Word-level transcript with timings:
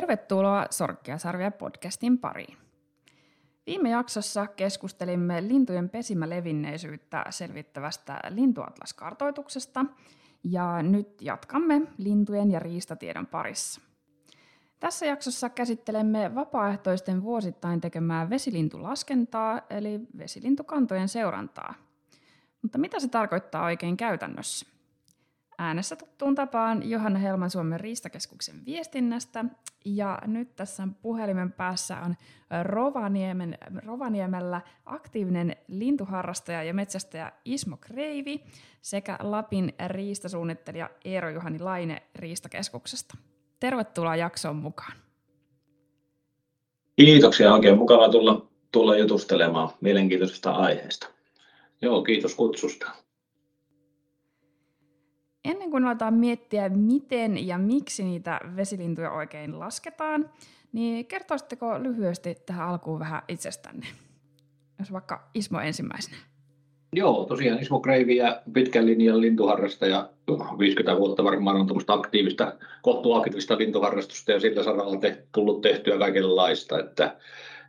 Tervetuloa 0.00 0.66
Sorkkiasarvia 0.70 1.50
podcastin 1.50 2.18
pariin. 2.18 2.56
Viime 3.66 3.90
jaksossa 3.90 4.46
keskustelimme 4.46 5.48
lintujen 5.48 5.90
pesimälevinneisyyttä 5.90 7.24
selvittävästä 7.30 8.20
lintuatlaskartoituksesta 8.28 9.84
ja 10.44 10.82
nyt 10.82 11.22
jatkamme 11.22 11.82
lintujen 11.98 12.50
ja 12.50 12.58
riistatiedon 12.58 13.26
parissa. 13.26 13.80
Tässä 14.80 15.06
jaksossa 15.06 15.48
käsittelemme 15.48 16.34
vapaaehtoisten 16.34 17.22
vuosittain 17.22 17.80
tekemää 17.80 18.30
vesilintulaskentaa 18.30 19.60
eli 19.70 20.00
vesilintukantojen 20.18 21.08
seurantaa. 21.08 21.74
Mutta 22.62 22.78
mitä 22.78 23.00
se 23.00 23.08
tarkoittaa 23.08 23.64
oikein 23.64 23.96
käytännössä? 23.96 24.69
Äänessä 25.62 25.96
tuttuun 25.96 26.34
tapaan 26.34 26.90
Johanna 26.90 27.18
Helman 27.18 27.50
Suomen 27.50 27.80
riistakeskuksen 27.80 28.54
viestinnästä. 28.66 29.44
Ja 29.84 30.18
nyt 30.26 30.56
tässä 30.56 30.88
puhelimen 31.02 31.52
päässä 31.52 31.96
on 32.00 32.14
Rovaniemen, 32.62 33.58
Rovaniemellä 33.86 34.60
aktiivinen 34.86 35.56
lintuharrastaja 35.68 36.62
ja 36.62 36.74
metsästäjä 36.74 37.32
Ismo 37.44 37.76
Kreivi 37.76 38.44
sekä 38.82 39.18
Lapin 39.22 39.74
riistasuunnittelija 39.86 40.90
Eero-Juhani 41.04 41.58
Laine 41.58 42.02
Riistakeskuksesta. 42.14 43.16
Tervetuloa 43.60 44.16
jaksoon 44.16 44.56
mukaan. 44.56 44.92
Kiitoksia, 46.96 47.54
oikein 47.54 47.78
mukava 47.78 48.08
tulla, 48.08 48.46
tulla 48.72 48.96
jutustelemaan 48.96 49.68
mielenkiintoisesta 49.80 50.52
aiheesta. 50.52 51.08
Joo, 51.82 52.02
kiitos 52.02 52.34
kutsusta. 52.34 52.90
Ennen 55.44 55.70
kuin 55.70 55.84
aletaan 55.84 56.14
miettiä, 56.14 56.68
miten 56.68 57.46
ja 57.46 57.58
miksi 57.58 58.04
niitä 58.04 58.40
vesilintuja 58.56 59.10
oikein 59.10 59.60
lasketaan, 59.60 60.30
niin 60.72 61.06
kertoisitteko 61.06 61.82
lyhyesti 61.82 62.34
tähän 62.46 62.68
alkuun 62.68 62.98
vähän 62.98 63.22
itsestänne? 63.28 63.86
Jos 64.78 64.92
vaikka 64.92 65.30
Ismo 65.34 65.60
ensimmäisenä. 65.60 66.16
Joo, 66.92 67.24
tosiaan 67.24 67.62
Ismo 67.62 67.80
Kreivi 67.80 68.16
ja 68.16 68.42
pitkän 68.52 68.86
linjan 68.86 69.20
lintuharrastaja. 69.20 70.10
50 70.58 70.98
vuotta 70.98 71.24
varmaan 71.24 71.56
on 71.56 71.66
tuommoista 71.66 71.92
aktiivista, 71.92 72.54
kohtuaktiivista 72.82 73.58
lintuharrastusta 73.58 74.32
ja 74.32 74.40
sillä 74.40 74.62
saralla 74.62 74.96
te, 74.96 75.24
tullut 75.32 75.60
tehtyä 75.60 75.98
kaikenlaista. 75.98 76.78
Että 76.78 77.16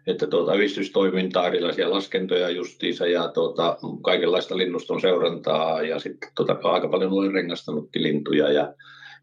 että 0.08 0.28
tuota, 0.28 0.54
yhdistystoimintaa, 0.54 1.48
erilaisia 1.48 1.92
laskentoja 1.92 2.50
justiinsa 2.50 3.08
ja 3.08 3.28
tuota, 3.28 3.78
kaikenlaista 4.02 4.58
linnuston 4.58 5.02
seurantaa 5.02 5.82
ja 5.82 6.00
sitten 6.00 6.30
tuota, 6.36 6.58
aika 6.64 6.88
paljon 6.88 7.14
olen 7.14 7.34
rengastanutkin 7.34 8.04
lintuja 8.04 8.52
ja, 8.52 8.74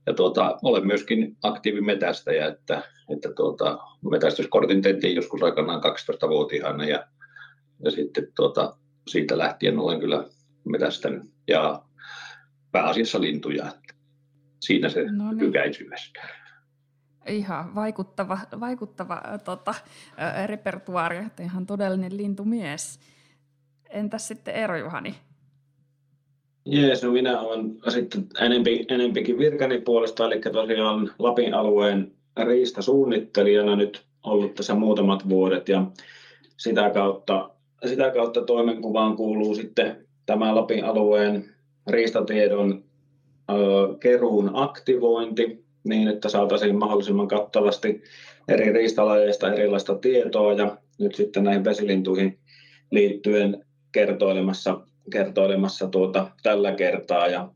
ja 0.07 0.15
tuota, 0.15 0.59
olen 0.63 0.87
myöskin 0.87 1.37
aktiivimetästäjä, 1.43 2.47
että, 2.47 2.83
että 3.13 3.33
tuota, 3.33 3.79
metästyskortin 4.11 4.83
tehtiin 4.83 5.17
joskus 5.17 5.43
aikanaan 5.43 5.83
12-vuotiaana 5.83 6.85
ja, 6.85 7.07
ja 7.85 7.91
sitten 7.91 8.29
tuota, 8.37 8.77
siitä 9.09 9.39
lähtien 9.39 9.79
olen 9.79 10.01
kyllä 10.01 10.25
metästänyt 10.65 11.23
ja 11.49 11.83
pääasiassa 12.73 13.21
lintuja. 13.21 13.73
Siinä 14.61 14.89
se 14.89 15.05
no 15.11 15.33
niin. 15.33 15.39
Ihan 17.29 17.75
vaikuttava, 17.75 18.39
vaikuttava 18.61 19.23
tota, 19.45 19.75
repertuaari, 20.47 21.17
että 21.17 21.43
ihan 21.43 21.67
todellinen 21.67 22.17
lintumies. 22.17 23.01
Entäs 23.91 24.29
sitten 24.29 24.55
Eero 24.55 24.77
Juhani? 24.77 25.15
Jees, 26.65 27.03
no 27.03 27.13
minä 27.13 27.41
olen 27.41 27.77
sitten 27.89 28.27
enempi, 28.41 28.87
enempikin 28.89 29.39
virkani 29.39 29.81
puolesta, 29.81 30.27
eli 30.27 30.41
tosiaan 30.41 31.11
Lapin 31.19 31.55
alueen 31.55 32.13
riistasuunnittelijana 32.45 33.77
nyt 33.77 34.07
ollut 34.23 34.55
tässä 34.55 34.75
muutamat 34.75 35.29
vuodet 35.29 35.69
ja 35.69 35.87
sitä 36.57 36.91
kautta, 36.91 37.51
sitä 37.87 38.11
kautta 38.11 38.43
toimenkuvaan 38.43 39.17
kuuluu 39.17 39.55
sitten 39.55 40.07
tämä 40.27 40.55
Lapin 40.55 40.85
alueen 40.85 41.45
riistatiedon 41.87 42.85
ö, 43.51 43.55
keruun 44.01 44.51
aktivointi, 44.55 45.65
niin, 45.85 46.09
että 46.09 46.29
saataisiin 46.29 46.79
mahdollisimman 46.79 47.29
kattavasti 47.29 48.03
eri 48.49 48.73
riistalajeista 48.73 49.53
erilaista 49.53 49.95
tietoa 49.95 50.53
ja 50.53 50.77
nyt 50.99 51.15
sitten 51.15 51.45
näihin 51.45 51.65
vesilintuihin 51.65 52.39
liittyen 52.91 53.65
kertoilemassa, 53.93 54.81
kertoilemassa 55.13 55.89
tuota, 55.89 56.31
tällä 56.43 56.73
kertaa. 56.73 57.27
Ja 57.27 57.49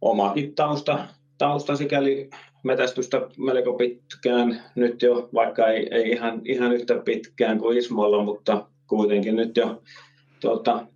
omakin 0.00 0.54
tausta, 0.54 1.06
tausta 1.38 1.76
sikäli 1.76 2.30
metästystä 2.62 3.20
melko 3.38 3.72
pitkään, 3.72 4.62
nyt 4.74 5.02
jo, 5.02 5.28
vaikka 5.34 5.68
ei, 5.68 5.88
ei 5.90 6.10
ihan, 6.10 6.40
ihan 6.44 6.72
yhtä 6.72 7.02
pitkään 7.04 7.58
kuin 7.58 7.78
Ismolla, 7.78 8.24
mutta 8.24 8.66
kuitenkin 8.86 9.36
nyt 9.36 9.56
jo 9.56 9.82
tuota, 10.40 10.86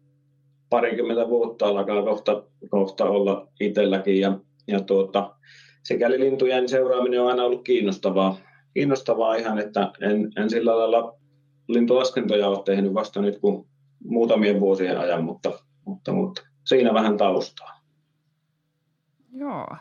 parikymmentä 0.71 1.29
vuotta 1.29 1.67
alkaa 1.67 2.03
kohta, 2.03 2.43
kohta 2.71 3.05
olla 3.05 3.49
itselläkin. 3.61 4.21
Ja, 4.21 4.39
ja 4.69 4.81
tuota, 4.81 5.35
sikäli 5.85 6.21
lintujen 6.21 6.69
seuraaminen 6.69 7.21
on 7.21 7.29
aina 7.29 7.45
ollut 7.45 7.65
kiinnostavaa, 7.65 8.39
kiinnostavaa 8.75 9.35
ihan, 9.35 9.59
että 9.59 9.93
en, 10.01 10.33
en 10.37 10.51
sillä 10.51 10.79
lailla 10.79 11.19
lintulaskentoja 11.69 12.49
ole 12.49 12.63
tehnyt 12.65 12.95
vasta 12.95 13.21
nyt 13.21 13.39
kuin 13.39 13.67
muutamien 14.05 14.61
vuosien 14.61 14.99
ajan, 14.99 15.25
mutta, 15.25 15.59
mutta, 15.85 16.13
mutta 16.13 16.43
siinä 16.65 16.95
vähän 16.95 17.17
taustaa. 17.17 17.81
Joo. 19.33 19.77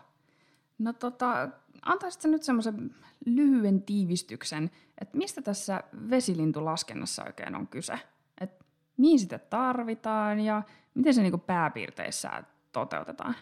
No 0.79 0.93
tota, 0.93 1.49
antaisitko 1.81 2.27
nyt 2.27 2.43
semmoisen 2.43 2.95
lyhyen 3.25 3.81
tiivistyksen, 3.81 4.71
että 5.01 5.17
mistä 5.17 5.41
tässä 5.41 5.83
vesilintulaskennassa 6.09 7.23
oikein 7.23 7.55
on 7.55 7.67
kyse? 7.67 7.93
Et 8.41 8.65
mihin 8.97 9.19
sitä 9.19 9.39
tarvitaan 9.39 10.39
ja 10.39 10.63
miten 10.93 11.13
se 11.13 11.21
niinku 11.21 11.37
pääpiirteissä 11.37 12.43
toteutetaan? 12.71 13.35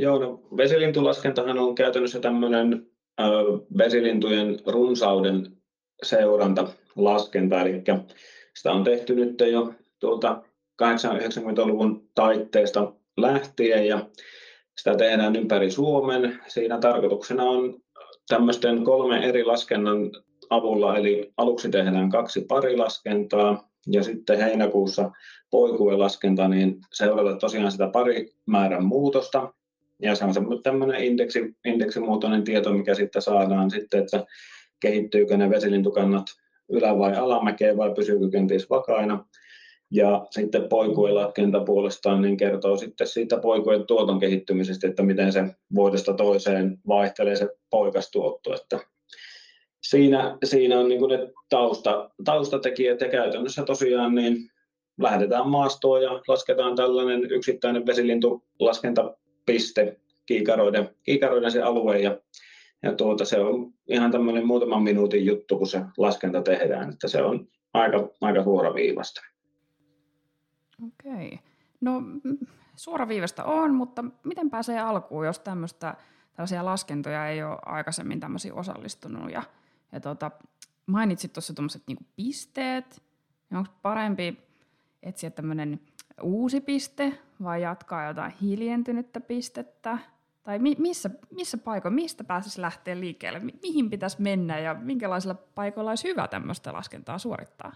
Joo, 0.00 0.18
no 0.18 0.40
vesilintulaskentahan 0.56 1.58
on 1.58 1.74
käytännössä 1.74 2.20
tämmöinen 2.20 2.86
äh, 3.20 3.26
vesilintujen 3.78 4.58
runsauden 4.66 5.56
seurantalaskenta, 6.02 7.60
eli 7.60 7.82
sitä 8.54 8.72
on 8.72 8.84
tehty 8.84 9.14
nyt 9.14 9.40
jo 9.40 9.74
tuolta 10.00 10.42
80-90-luvun 10.82 12.08
taitteesta 12.14 12.92
lähtien 13.16 13.86
ja 13.86 14.06
sitä 14.78 14.96
tehdään 14.96 15.36
ympäri 15.36 15.70
Suomen. 15.70 16.40
Siinä 16.48 16.78
tarkoituksena 16.78 17.42
on 17.42 17.80
tämmöisten 18.28 18.84
kolme 18.84 19.28
eri 19.28 19.44
laskennan 19.44 20.10
avulla, 20.50 20.96
eli 20.96 21.32
aluksi 21.36 21.70
tehdään 21.70 22.10
kaksi 22.10 22.44
parilaskentaa 22.48 23.68
ja 23.86 24.02
sitten 24.02 24.38
heinäkuussa 24.38 25.10
poikuelaskenta, 25.50 26.48
niin 26.48 26.80
seurata 26.92 27.36
tosiaan 27.36 27.72
sitä 27.72 27.88
parimäärän 27.88 28.84
muutosta 28.84 29.52
ja 30.02 30.14
se 30.14 30.24
on 30.24 30.34
tämmöinen 30.62 31.04
indeksi, 31.04 31.56
indeksimuotoinen 31.64 32.44
tieto, 32.44 32.72
mikä 32.72 32.94
sitten 32.94 33.22
saadaan 33.22 33.70
sitten, 33.70 34.00
että 34.00 34.26
kehittyykö 34.80 35.36
ne 35.36 35.50
vesilintukannat 35.50 36.26
ylä- 36.68 36.98
vai 36.98 37.16
alamäkeen 37.16 37.76
vai 37.76 37.94
pysyykö 37.94 38.28
kenties 38.30 38.70
vakaina. 38.70 39.24
Ja 39.90 40.26
sitten 40.30 40.68
poikuelaskenta 40.68 41.60
puolestaan 41.60 42.22
niin 42.22 42.36
kertoo 42.36 42.76
sitten 42.76 43.06
siitä 43.06 43.36
poikujen 43.36 43.86
tuoton 43.86 44.20
kehittymisestä, 44.20 44.88
että 44.88 45.02
miten 45.02 45.32
se 45.32 45.44
vuodesta 45.74 46.14
toiseen 46.14 46.78
vaihtelee 46.88 47.36
se 47.36 47.48
poikastuotto. 47.70 48.54
Että 48.54 48.78
siinä, 49.82 50.38
siinä 50.44 50.78
on 50.78 50.88
niin 50.88 51.08
ne 51.08 51.32
tausta, 51.48 52.10
taustatekijät 52.24 53.00
ja 53.00 53.08
käytännössä 53.08 53.62
tosiaan 53.64 54.14
niin 54.14 54.36
lähdetään 55.00 55.48
maastoon 55.48 56.02
ja 56.02 56.20
lasketaan 56.28 56.76
tällainen 56.76 57.30
yksittäinen 57.30 57.86
vesilintulaskenta 57.86 59.16
kiikaroiden, 60.26 60.90
kiikaroiden 61.02 61.50
se 61.50 61.62
alue 61.62 61.98
ja, 61.98 62.18
ja 62.82 62.94
tuota, 62.94 63.24
se 63.24 63.38
on 63.38 63.74
ihan 63.88 64.10
tämmöinen 64.10 64.46
muutaman 64.46 64.82
minuutin 64.82 65.26
juttu, 65.26 65.58
kun 65.58 65.66
se 65.66 65.80
laskenta 65.96 66.42
tehdään, 66.42 66.92
että 66.92 67.08
se 67.08 67.22
on 67.22 67.48
aika, 67.74 68.08
aika 68.20 68.42
suoraviivasta. 68.42 69.20
Okei. 70.86 71.38
No 71.80 72.02
suoraviivasta 72.76 73.44
on, 73.44 73.74
mutta 73.74 74.04
miten 74.24 74.50
pääsee 74.50 74.78
alkuun, 74.78 75.26
jos 75.26 75.38
tämmöistä, 75.38 75.94
tällaisia 76.36 76.64
laskentoja 76.64 77.28
ei 77.28 77.42
ole 77.42 77.58
aikaisemmin 77.66 78.20
tämmöisiä 78.20 78.54
osallistunut? 78.54 79.30
Ja, 79.30 79.42
ja 79.92 80.00
tuota, 80.00 80.30
mainitsit 80.86 81.32
tuossa 81.32 81.54
tuommoiset 81.54 81.82
niinku 81.86 82.04
pisteet, 82.16 83.02
onko 83.52 83.70
parempi 83.82 84.38
etsiä 85.02 85.30
tämmöinen 85.30 85.80
uusi 86.22 86.60
piste 86.60 87.18
vai 87.44 87.62
jatkaa 87.62 88.06
jotain 88.06 88.32
hiljentynyttä 88.42 89.20
pistettä? 89.20 89.98
Tai 90.42 90.58
mi- 90.58 90.76
missä, 90.78 91.10
missä 91.30 91.58
paikoilla, 91.58 91.94
mistä 91.94 92.24
pääsisi 92.24 92.60
lähteä 92.60 93.00
liikkeelle? 93.00 93.38
Mi- 93.38 93.58
mihin 93.62 93.90
pitäisi 93.90 94.22
mennä 94.22 94.58
ja 94.58 94.74
minkälaisilla 94.74 95.34
paikoilla 95.54 95.90
olisi 95.90 96.08
hyvä 96.08 96.28
tämmöistä 96.28 96.72
laskentaa 96.72 97.18
suorittaa? 97.18 97.72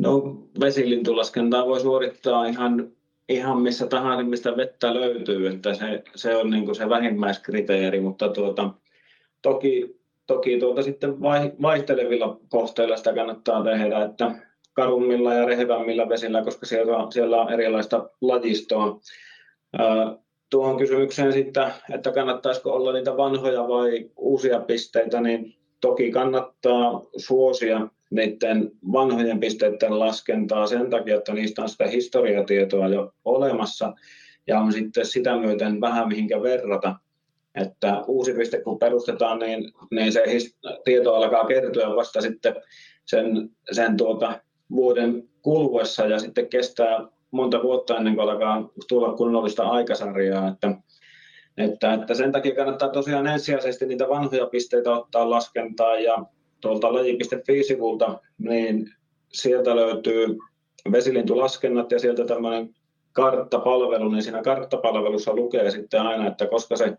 No 0.00 0.42
vesilintulaskentaa 0.60 1.66
voi 1.66 1.80
suorittaa 1.80 2.46
ihan, 2.46 2.92
ihan 3.28 3.60
missä 3.60 3.86
tahansa, 3.86 4.24
mistä 4.24 4.56
vettä 4.56 4.94
löytyy, 4.94 5.48
että 5.48 5.74
se, 5.74 6.02
se 6.14 6.36
on 6.36 6.50
niin 6.50 6.74
se 6.74 6.88
vähimmäiskriteeri, 6.88 8.00
mutta 8.00 8.28
tuota, 8.28 8.70
toki, 9.42 10.00
toki 10.26 10.58
tuota 10.58 10.82
sitten 10.82 11.20
vaihtelevilla 11.62 12.40
kohteilla 12.48 12.96
sitä 12.96 13.14
kannattaa 13.14 13.64
tehdä, 13.64 14.04
että 14.04 14.34
karummilla 14.76 15.34
ja 15.34 15.44
rehevämmillä 15.44 16.08
vesillä, 16.08 16.42
koska 16.42 16.66
siellä, 16.66 17.06
siellä 17.10 17.42
on 17.42 17.52
erilaista 17.52 18.10
lajistoa. 18.20 19.00
Tuohon 20.50 20.78
kysymykseen 20.78 21.32
sitten, 21.32 21.72
että 21.94 22.12
kannattaisiko 22.12 22.72
olla 22.72 22.92
niitä 22.92 23.16
vanhoja 23.16 23.68
vai 23.68 24.10
uusia 24.16 24.60
pisteitä, 24.60 25.20
niin 25.20 25.54
toki 25.80 26.10
kannattaa 26.10 27.02
suosia 27.16 27.88
niiden 28.10 28.70
vanhojen 28.92 29.40
pisteiden 29.40 29.98
laskentaa 29.98 30.66
sen 30.66 30.90
takia, 30.90 31.16
että 31.16 31.34
niistä 31.34 31.62
on 31.62 31.68
sitä 31.68 31.86
historiatietoa 31.86 32.88
jo 32.88 33.12
olemassa 33.24 33.92
ja 34.46 34.60
on 34.60 34.72
sitten 34.72 35.06
sitä 35.06 35.36
myöten 35.36 35.80
vähän 35.80 36.08
mihinkä 36.08 36.42
verrata. 36.42 36.94
Että 37.54 38.02
uusi 38.06 38.34
piste 38.34 38.60
kun 38.60 38.78
perustetaan, 38.78 39.38
niin, 39.38 39.72
niin 39.90 40.12
se 40.12 40.22
tieto 40.84 41.14
alkaa 41.14 41.46
kertyä 41.46 41.96
vasta 41.96 42.20
sitten 42.20 42.56
sen, 43.04 43.50
sen 43.72 43.96
tuota, 43.96 44.40
vuoden 44.70 45.28
kuluessa 45.42 46.06
ja 46.06 46.18
sitten 46.18 46.48
kestää 46.48 47.08
monta 47.30 47.62
vuotta 47.62 47.96
ennen 47.96 48.14
kuin 48.14 48.28
alkaa 48.28 48.70
tulla 48.88 49.12
kunnollista 49.12 49.68
aikasarjaa. 49.68 50.48
Että, 50.48 50.74
että, 51.56 51.94
että 51.94 52.14
sen 52.14 52.32
takia 52.32 52.54
kannattaa 52.54 52.88
tosiaan 52.88 53.26
ensisijaisesti 53.26 53.86
niitä 53.86 54.08
vanhoja 54.08 54.46
pisteitä 54.46 54.92
ottaa 54.92 55.30
laskentaan 55.30 56.02
ja 56.02 56.24
tuolta 56.60 56.92
laji.fi-sivulta, 56.92 58.20
niin 58.38 58.90
sieltä 59.32 59.76
löytyy 59.76 60.26
vesilintulaskennat 60.92 61.92
ja 61.92 61.98
sieltä 61.98 62.24
tämmöinen 62.24 62.74
karttapalvelu, 63.12 64.08
niin 64.08 64.22
siinä 64.22 64.42
karttapalvelussa 64.42 65.34
lukee 65.34 65.70
sitten 65.70 66.00
aina, 66.00 66.26
että 66.26 66.46
koska 66.46 66.76
se 66.76 66.96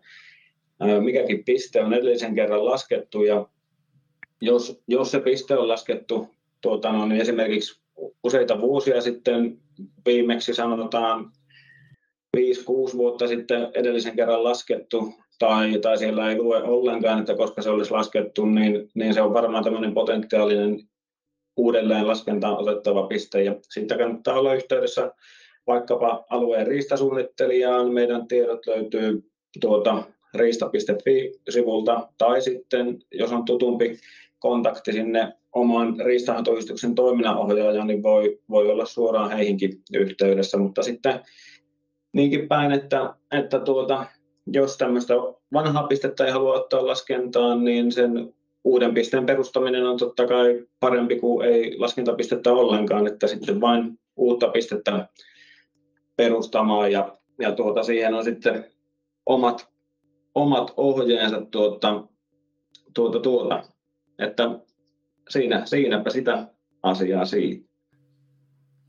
mikäkin 1.00 1.44
piste 1.44 1.84
on 1.84 1.92
edellisen 1.92 2.34
kerran 2.34 2.64
laskettu 2.64 3.22
ja 3.22 3.46
jos, 4.40 4.82
jos 4.88 5.10
se 5.10 5.20
piste 5.20 5.56
on 5.56 5.68
laskettu 5.68 6.37
tuota, 6.62 6.92
no, 6.92 7.06
niin 7.06 7.20
esimerkiksi 7.20 7.80
useita 8.24 8.60
vuosia 8.60 9.00
sitten, 9.00 9.58
viimeksi 10.06 10.54
sanotaan 10.54 11.30
5-6 12.36 12.40
vuotta 12.96 13.28
sitten 13.28 13.68
edellisen 13.74 14.16
kerran 14.16 14.44
laskettu, 14.44 15.14
tai, 15.38 15.78
tai 15.78 15.98
siellä 15.98 16.30
ei 16.30 16.36
lue 16.36 16.62
ollenkaan, 16.62 17.18
että 17.18 17.34
koska 17.34 17.62
se 17.62 17.70
olisi 17.70 17.90
laskettu, 17.90 18.46
niin, 18.46 18.90
niin 18.94 19.14
se 19.14 19.22
on 19.22 19.34
varmaan 19.34 19.64
tämmöinen 19.64 19.94
potentiaalinen 19.94 20.80
uudelleen 21.56 22.06
laskentaan 22.06 22.58
otettava 22.58 23.06
piste. 23.06 23.42
Ja 23.42 23.56
siitä 23.70 23.98
kannattaa 23.98 24.38
olla 24.38 24.54
yhteydessä 24.54 25.12
vaikkapa 25.66 26.24
alueen 26.30 26.66
riistasuunnittelijaan. 26.66 27.92
Meidän 27.92 28.28
tiedot 28.28 28.66
löytyy 28.66 29.30
tuota 29.60 30.04
riista.fi-sivulta, 30.34 32.08
tai 32.18 32.42
sitten 32.42 32.98
jos 33.12 33.32
on 33.32 33.44
tutumpi 33.44 33.98
kontakti 34.38 34.92
sinne 34.92 35.32
oman 35.58 35.94
riistanhoitoyhdistyksen 36.04 36.94
toiminnanohjaajaan, 36.94 37.86
niin 37.86 38.02
voi, 38.02 38.38
voi 38.50 38.70
olla 38.70 38.86
suoraan 38.86 39.30
heihinkin 39.30 39.82
yhteydessä, 39.94 40.58
mutta 40.58 40.82
sitten 40.82 41.20
niinkin 42.12 42.48
päin, 42.48 42.72
että, 42.72 43.14
että 43.32 43.60
tuota, 43.60 44.06
jos 44.46 44.76
tämmöistä 44.76 45.14
vanhaa 45.52 45.86
pistettä 45.86 46.24
ei 46.24 46.32
halua 46.32 46.54
ottaa 46.54 46.86
laskentaan, 46.86 47.64
niin 47.64 47.92
sen 47.92 48.34
uuden 48.64 48.94
pisteen 48.94 49.26
perustaminen 49.26 49.86
on 49.86 49.98
totta 49.98 50.26
kai 50.26 50.66
parempi 50.80 51.20
kuin 51.20 51.48
ei 51.48 51.78
laskentapistettä 51.78 52.52
ollenkaan, 52.52 53.06
että 53.06 53.26
sitten 53.26 53.60
vain 53.60 53.98
uutta 54.16 54.48
pistettä 54.48 55.08
perustamaan 56.16 56.92
ja, 56.92 57.18
ja 57.38 57.52
tuota, 57.52 57.82
siihen 57.82 58.14
on 58.14 58.24
sitten 58.24 58.64
omat, 59.26 59.68
omat 60.34 60.74
ohjeensa 60.76 61.40
tuota, 61.50 62.04
tuota, 62.94 63.20
tuota. 63.20 63.62
Että 64.18 64.58
siinä, 65.28 65.66
siinäpä 65.66 66.10
sitä 66.10 66.46
asiaa 66.82 67.24
siitä. 67.24 67.68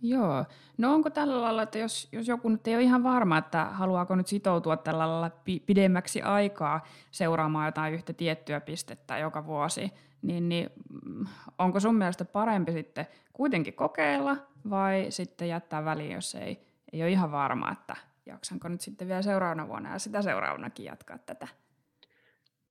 Joo. 0.01 0.45
No 0.77 0.93
onko 0.93 1.09
tällä 1.09 1.41
lailla, 1.41 1.61
että 1.61 1.77
jos, 1.77 2.07
jos 2.11 2.27
joku 2.27 2.49
nyt 2.49 2.67
ei 2.67 2.75
ole 2.75 2.83
ihan 2.83 3.03
varma, 3.03 3.37
että 3.37 3.65
haluaako 3.65 4.15
nyt 4.15 4.27
sitoutua 4.27 4.77
tällä 4.77 5.09
lailla 5.09 5.31
pidemmäksi 5.65 6.21
aikaa 6.21 6.85
seuraamaan 7.11 7.65
jotain 7.65 7.93
yhtä 7.93 8.13
tiettyä 8.13 8.61
pistettä 8.61 9.17
joka 9.17 9.45
vuosi, 9.45 9.91
niin, 10.21 10.49
niin 10.49 10.69
mm, 11.05 11.25
onko 11.57 11.79
sun 11.79 11.95
mielestä 11.95 12.25
parempi 12.25 12.71
sitten 12.71 13.07
kuitenkin 13.33 13.73
kokeilla 13.73 14.37
vai 14.69 15.05
sitten 15.09 15.49
jättää 15.49 15.85
väliin, 15.85 16.11
jos 16.11 16.35
ei, 16.35 16.59
ei 16.93 17.01
ole 17.01 17.11
ihan 17.11 17.31
varma, 17.31 17.71
että 17.71 17.95
jaksanko 18.25 18.67
nyt 18.67 18.81
sitten 18.81 19.07
vielä 19.07 19.21
seuraavana 19.21 19.67
vuonna 19.67 19.93
ja 19.93 19.99
sitä 19.99 20.21
seuraavanakin 20.21 20.85
jatkaa 20.85 21.17
tätä? 21.17 21.47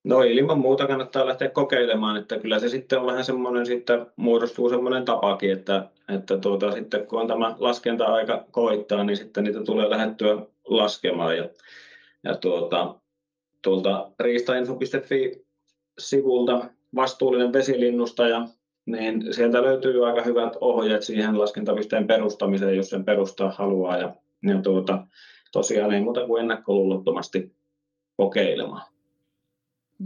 No 0.08 0.22
ilman 0.22 0.58
muuta 0.58 0.86
kannattaa 0.86 1.26
lähteä 1.26 1.48
kokeilemaan, 1.48 2.16
että 2.16 2.38
kyllä 2.38 2.58
se 2.58 2.68
sitten 2.68 3.00
on 3.00 3.06
vähän 3.06 3.24
semmoinen, 3.24 3.66
sitten 3.66 4.06
muodostuu 4.16 4.68
semmoinen 4.68 5.04
tapakin, 5.04 5.52
että, 5.52 5.88
että 6.14 6.38
tuota, 6.38 6.72
sitten 6.72 7.06
kun 7.06 7.20
on 7.20 7.26
tämä 7.26 7.56
laskenta-aika 7.58 8.44
koittaa, 8.50 9.04
niin 9.04 9.16
sitten 9.16 9.44
niitä 9.44 9.64
tulee 9.64 9.90
lähettyä 9.90 10.36
laskemaan 10.64 11.36
ja, 11.36 11.48
ja 12.24 12.36
tuota, 12.36 12.94
tuolta 13.62 14.10
riistainfo.fi-sivulta 14.20 16.64
vastuullinen 16.94 17.52
vesilinnusta 17.52 18.28
ja 18.28 18.48
niin 18.86 19.34
sieltä 19.34 19.62
löytyy 19.62 20.06
aika 20.06 20.22
hyvät 20.22 20.56
ohjeet 20.60 21.02
siihen 21.02 21.38
laskentapisteen 21.38 22.06
perustamiseen, 22.06 22.76
jos 22.76 22.90
sen 22.90 23.04
perustaa 23.04 23.50
haluaa 23.50 23.98
ja, 23.98 24.14
ja 24.42 24.62
tuota, 24.62 25.06
tosiaan 25.52 25.92
ei 25.92 26.00
muuta 26.00 26.26
kuin 26.26 26.40
ennakkoluulottomasti 26.40 27.52
kokeilemaan. 28.16 28.97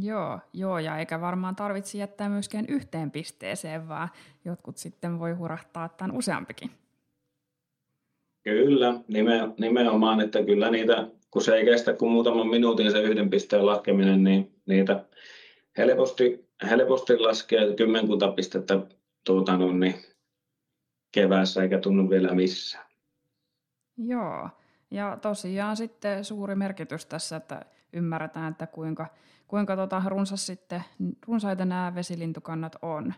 Joo, 0.00 0.38
joo, 0.52 0.78
ja 0.78 0.98
eikä 0.98 1.20
varmaan 1.20 1.56
tarvitse 1.56 1.98
jättää 1.98 2.28
myöskään 2.28 2.64
yhteen 2.68 3.10
pisteeseen, 3.10 3.88
vaan 3.88 4.08
jotkut 4.44 4.76
sitten 4.76 5.18
voi 5.18 5.32
hurahtaa 5.32 5.88
tämän 5.88 6.16
useampikin. 6.16 6.70
Kyllä, 8.42 8.94
nimenomaan, 9.58 10.20
että 10.20 10.44
kyllä 10.44 10.70
niitä, 10.70 11.08
kun 11.30 11.42
se 11.42 11.54
ei 11.54 11.64
kestä 11.64 11.92
kuin 11.92 12.12
muutaman 12.12 12.48
minuutin 12.48 12.90
se 12.90 13.02
yhden 13.02 13.30
pisteen 13.30 13.66
laskeminen, 13.66 14.24
niin 14.24 14.54
niitä 14.66 15.04
helposti, 15.78 16.48
helposti 16.70 17.18
laskee 17.18 17.74
kymmenkunta 17.76 18.32
pistettä 18.32 18.80
tuota, 19.24 19.56
no, 19.56 19.72
niin 19.72 19.94
keväässä 21.12 21.62
eikä 21.62 21.78
tunnu 21.78 22.10
vielä 22.10 22.34
missään. 22.34 22.86
Joo, 23.96 24.48
ja 24.90 25.18
tosiaan 25.22 25.76
sitten 25.76 26.24
suuri 26.24 26.54
merkitys 26.54 27.06
tässä, 27.06 27.36
että 27.36 27.64
ymmärretään, 27.92 28.52
että 28.52 28.66
kuinka 28.66 29.06
kuinka 29.52 29.76
tota 29.76 30.02
runsas 30.06 30.46
sitten, 30.46 30.84
runsaita 31.26 31.64
nämä 31.64 31.94
vesilintukannat 31.94 32.76
on. 32.82 33.14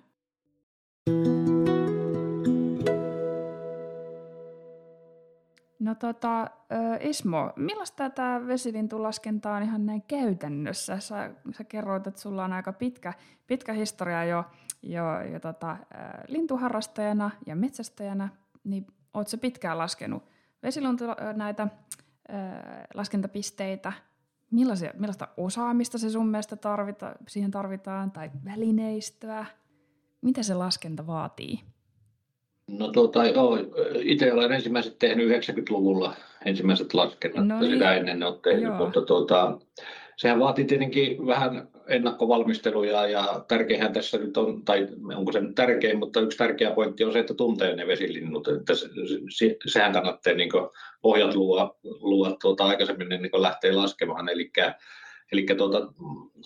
No 5.79 5.95
tota, 5.95 6.51
Ismo, 7.01 7.53
millaista 7.57 8.11
tämä 8.11 8.47
vesilintulaskenta 8.47 9.53
on 9.53 9.63
ihan 9.63 9.87
näin 9.87 10.03
käytännössä? 10.03 11.01
Sä, 11.01 11.31
sä 11.53 11.65
kerroit, 11.65 12.07
että 12.07 12.21
sulla 12.21 12.45
on 12.45 12.53
aika 12.53 12.73
pitkä, 12.73 13.13
pitkä 13.47 13.73
historia 13.73 14.25
jo, 14.25 14.45
jo, 14.83 15.21
jo 15.33 15.41
tota, 15.41 15.77
lintuharrastajana 16.29 17.31
ja 17.47 17.57
metsästäjänä, 17.57 18.29
niin 18.65 18.87
oot 19.15 19.29
se 19.29 19.37
pitkään 19.37 19.79
laskenut 19.79 20.25
vesilintu 20.63 21.05
näitä 21.37 21.63
äh, 21.63 21.69
laskentapisteitä 22.95 23.93
millaisia, 24.55 24.91
millaista 24.99 25.29
osaamista 25.37 25.99
se 25.99 26.11
sun 26.11 26.29
mielestä 26.29 26.57
tarvita, 26.57 27.15
siihen 27.29 27.51
tarvitaan, 27.51 28.11
tai 28.11 28.31
välineistöä? 28.45 29.47
Mitä 30.21 30.43
se 30.43 30.55
laskenta 30.55 31.07
vaatii? 31.07 31.61
No 32.71 32.89
tuota, 32.89 33.25
joo, 33.25 33.59
itse 34.01 34.33
olen 34.33 34.53
ensimmäiset 34.53 34.99
tehnyt 34.99 35.29
90-luvulla 35.29 36.15
ensimmäiset 36.45 36.95
laskennat, 36.95 37.47
no 37.47 37.61
niin. 37.61 37.73
sitä 37.73 37.95
ennen 37.95 38.23
ole 38.23 38.39
tehnyt, 38.43 38.65
joo. 38.65 38.79
mutta 38.79 39.03
tuota, 39.03 39.59
sehän 40.17 40.41
vaatii 40.41 40.65
tietenkin 40.65 41.27
vähän 41.27 41.69
ennakkovalmisteluja 41.89 43.07
ja 43.07 43.45
tärkeinhän 43.49 43.93
tässä 43.93 44.19
nyt 44.19 44.37
on, 44.37 44.65
tai 44.65 44.89
onko 45.15 45.33
se 45.33 45.41
nyt 45.41 45.55
tärkein, 45.55 45.99
mutta 45.99 46.21
yksi 46.21 46.39
tärkeä 46.39 46.71
pointti 46.71 47.05
on 47.05 47.13
se, 47.13 47.19
että 47.19 47.35
tuntee 47.35 47.77
ne 47.77 47.87
vesilinnut. 47.87 48.49
Että 48.49 48.75
se, 48.75 48.89
se, 49.37 49.57
sehän 49.67 49.93
kannattaa 49.93 50.33
niin 50.33 50.51
pohjat 51.03 51.35
luoda, 51.35 51.75
luoda 51.83 52.37
tuota, 52.43 52.65
aikaisemmin 52.65 53.09
niin 53.09 53.43
lähtee 53.43 53.73
laskemaan, 53.73 54.29
eli, 54.29 54.53
eli 55.33 55.47
tuota, 55.57 55.93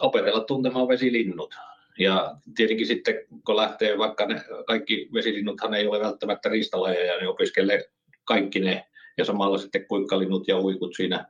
opetella 0.00 0.40
tuntemaan 0.40 0.88
vesilinnut. 0.88 1.54
Ja 1.98 2.36
tietenkin 2.56 2.86
sitten, 2.86 3.14
kun 3.46 3.56
lähtee 3.56 3.98
vaikka 3.98 4.26
ne, 4.26 4.40
kaikki 4.66 5.08
vesilinnuthan 5.14 5.74
ei 5.74 5.86
ole 5.86 6.00
välttämättä 6.00 6.48
riistalajeja, 6.48 7.16
niin 7.16 7.28
opiskelee 7.28 7.80
kaikki 8.24 8.60
ne, 8.60 8.86
ja 9.18 9.24
samalla 9.24 9.58
sitten 9.58 9.86
kuikkalinnut 9.86 10.48
ja 10.48 10.60
uikut 10.60 10.96
siinä 10.96 11.26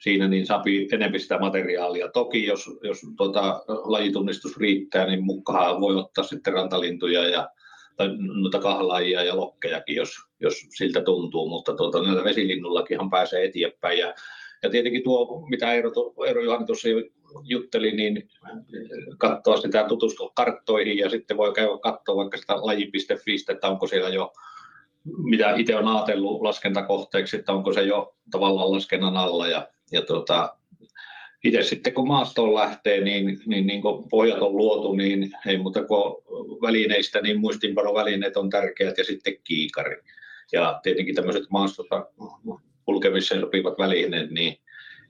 siinä 0.00 0.28
niin 0.28 0.46
saapi 0.46 0.88
enemmän 0.92 1.20
sitä 1.20 1.38
materiaalia. 1.38 2.08
Toki 2.08 2.46
jos, 2.46 2.70
jos 2.82 3.00
tuota, 3.16 3.62
lajitunnistus 3.68 4.56
riittää, 4.56 5.06
niin 5.06 5.24
mukaan 5.24 5.80
voi 5.80 5.96
ottaa 5.96 6.24
sitten 6.24 6.52
rantalintuja 6.52 7.28
ja 7.28 7.48
tai 7.96 8.08
noita 8.42 8.58
kahlaajia 8.58 9.22
ja 9.22 9.36
lokkejakin, 9.36 9.96
jos, 9.96 10.10
jos 10.40 10.54
siltä 10.68 11.02
tuntuu, 11.02 11.48
mutta 11.48 11.74
tuota, 11.74 12.02
näillä 12.02 12.24
vesilinnullakinhan 12.24 13.10
pääsee 13.10 13.44
eteenpäin. 13.44 13.98
Ja, 13.98 14.14
ja 14.62 14.70
tietenkin 14.70 15.02
tuo, 15.02 15.46
mitä 15.50 15.72
Eero, 15.72 15.90
Eero 16.26 16.42
Juhani 16.42 16.66
tuossa 16.66 16.88
jo 16.88 17.02
juttelin, 17.44 17.96
niin 17.96 18.28
katsoa 19.18 19.56
sitä 19.56 19.84
tutustua 19.88 20.32
karttoihin 20.34 20.98
ja 20.98 21.10
sitten 21.10 21.36
voi 21.36 21.52
käydä 21.52 21.70
katsoa 21.82 22.16
vaikka 22.16 22.36
sitä 22.36 22.56
laji.fi, 22.56 23.36
että 23.48 23.68
onko 23.68 23.86
siellä 23.86 24.08
jo 24.08 24.32
mitä 25.22 25.54
itse 25.56 25.76
on 25.76 25.88
ajatellut 25.88 26.42
laskentakohteeksi, 26.42 27.36
että 27.36 27.52
onko 27.52 27.72
se 27.72 27.82
jo 27.82 28.14
tavallaan 28.30 28.72
laskennan 28.72 29.16
alla. 29.16 29.48
Ja, 29.48 29.68
ja 29.92 30.02
tuota, 30.02 30.56
itse 31.44 31.62
sitten 31.62 31.94
kun 31.94 32.08
maastoon 32.08 32.54
lähtee, 32.54 33.00
niin, 33.00 33.40
niin, 33.46 33.66
niin 33.66 33.82
kun 33.82 34.08
pohjat 34.08 34.42
on 34.42 34.56
luotu, 34.56 34.94
niin 34.94 35.30
ei 35.46 35.58
muuta 35.58 35.84
kuin 35.84 36.14
välineistä, 36.62 37.20
niin 37.20 37.40
muistinpanovälineet 37.40 38.36
on 38.36 38.50
tärkeät 38.50 38.98
ja 38.98 39.04
sitten 39.04 39.34
kiikari. 39.44 39.96
Ja 40.52 40.80
tietenkin 40.82 41.14
tämmöiset 41.14 41.50
maastossa 41.50 42.06
kulkemiseen 42.84 43.40
sopivat 43.40 43.78
välineet, 43.78 44.30
niin, 44.30 44.56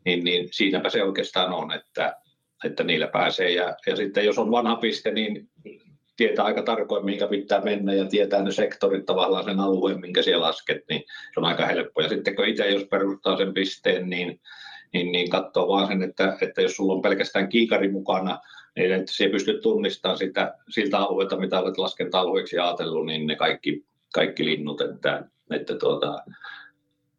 niin, 0.05 0.25
niin 0.25 0.49
siinäpä 0.51 0.91
se 0.91 1.03
oikeastaan 1.03 1.53
on, 1.53 1.73
että, 1.73 2.17
että 2.65 2.85
niillä 2.85 3.07
pääsee. 3.07 3.51
Ja, 3.51 3.77
ja 3.87 3.97
sitten 3.97 4.25
jos 4.25 4.39
on 4.39 4.51
vanha 4.51 4.77
piste, 4.77 5.11
niin 5.11 5.49
tietää 6.17 6.45
aika 6.45 6.63
tarkoin, 6.63 7.05
minkä 7.05 7.27
pitää 7.27 7.61
mennä 7.61 7.95
ja 7.95 8.05
tietää 8.05 8.43
ne 8.43 8.53
sektorit 8.53 9.07
tavallaan 9.07 9.45
sen 9.45 9.61
alueen, 9.61 10.01
minkä 10.01 10.23
siellä 10.23 10.47
lasket, 10.47 10.85
niin 10.89 11.05
se 11.35 11.41
on 11.41 11.45
aika 11.45 11.67
helppo. 11.67 12.03
Ja 12.03 12.09
sitten 12.09 12.37
kun 12.37 12.49
itse 12.49 12.71
jos 12.71 12.85
perustaa 12.85 13.37
sen 13.37 13.55
pisteen, 13.55 14.11
niin, 14.11 14.41
niin, 14.93 15.13
niin 15.13 15.31
katsoo 15.31 15.69
vaan 15.69 15.87
sen, 15.87 16.03
että, 16.03 16.37
että 16.41 16.63
jos 16.63 16.77
sulla 16.77 16.93
on 16.93 17.03
pelkästään 17.03 17.49
kiikari 17.49 17.91
mukana, 17.93 18.39
niin 18.77 18.93
että 18.93 19.13
se 19.13 19.25
ei 19.25 19.31
pysty 19.31 19.61
tunnistamaan 19.63 20.19
sitä, 20.19 20.55
siltä 20.69 20.99
alueelta, 20.99 21.37
mitä 21.37 21.61
olet 21.61 21.79
laskenta-alueeksi 21.79 22.59
ajatellut, 22.59 23.07
niin 23.07 23.27
ne 23.27 23.37
kaikki, 23.37 23.85
kaikki 24.15 24.45
linnut, 24.45 24.81
että, 24.81 25.25
että 25.51 25.75
tuota, 25.75 26.25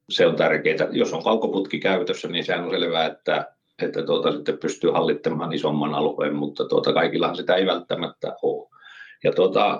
se 0.09 0.25
on 0.25 0.35
tärkeää. 0.35 0.87
Jos 0.91 1.13
on 1.13 1.23
kaukoputki 1.23 1.79
käytössä, 1.79 2.27
niin 2.27 2.43
sehän 2.43 2.65
on 2.65 2.71
selvää, 2.71 3.05
että, 3.05 3.53
että 3.81 4.03
tuota, 4.03 4.31
sitten 4.31 4.57
pystyy 4.57 4.91
hallittamaan 4.91 5.53
isomman 5.53 5.93
alueen, 5.93 6.35
mutta 6.35 6.65
tuota, 6.65 6.93
kaikillahan 6.93 7.35
sitä 7.35 7.55
ei 7.55 7.65
välttämättä 7.65 8.35
ole. 8.41 8.70
Ja 9.23 9.31
tuota, 9.31 9.79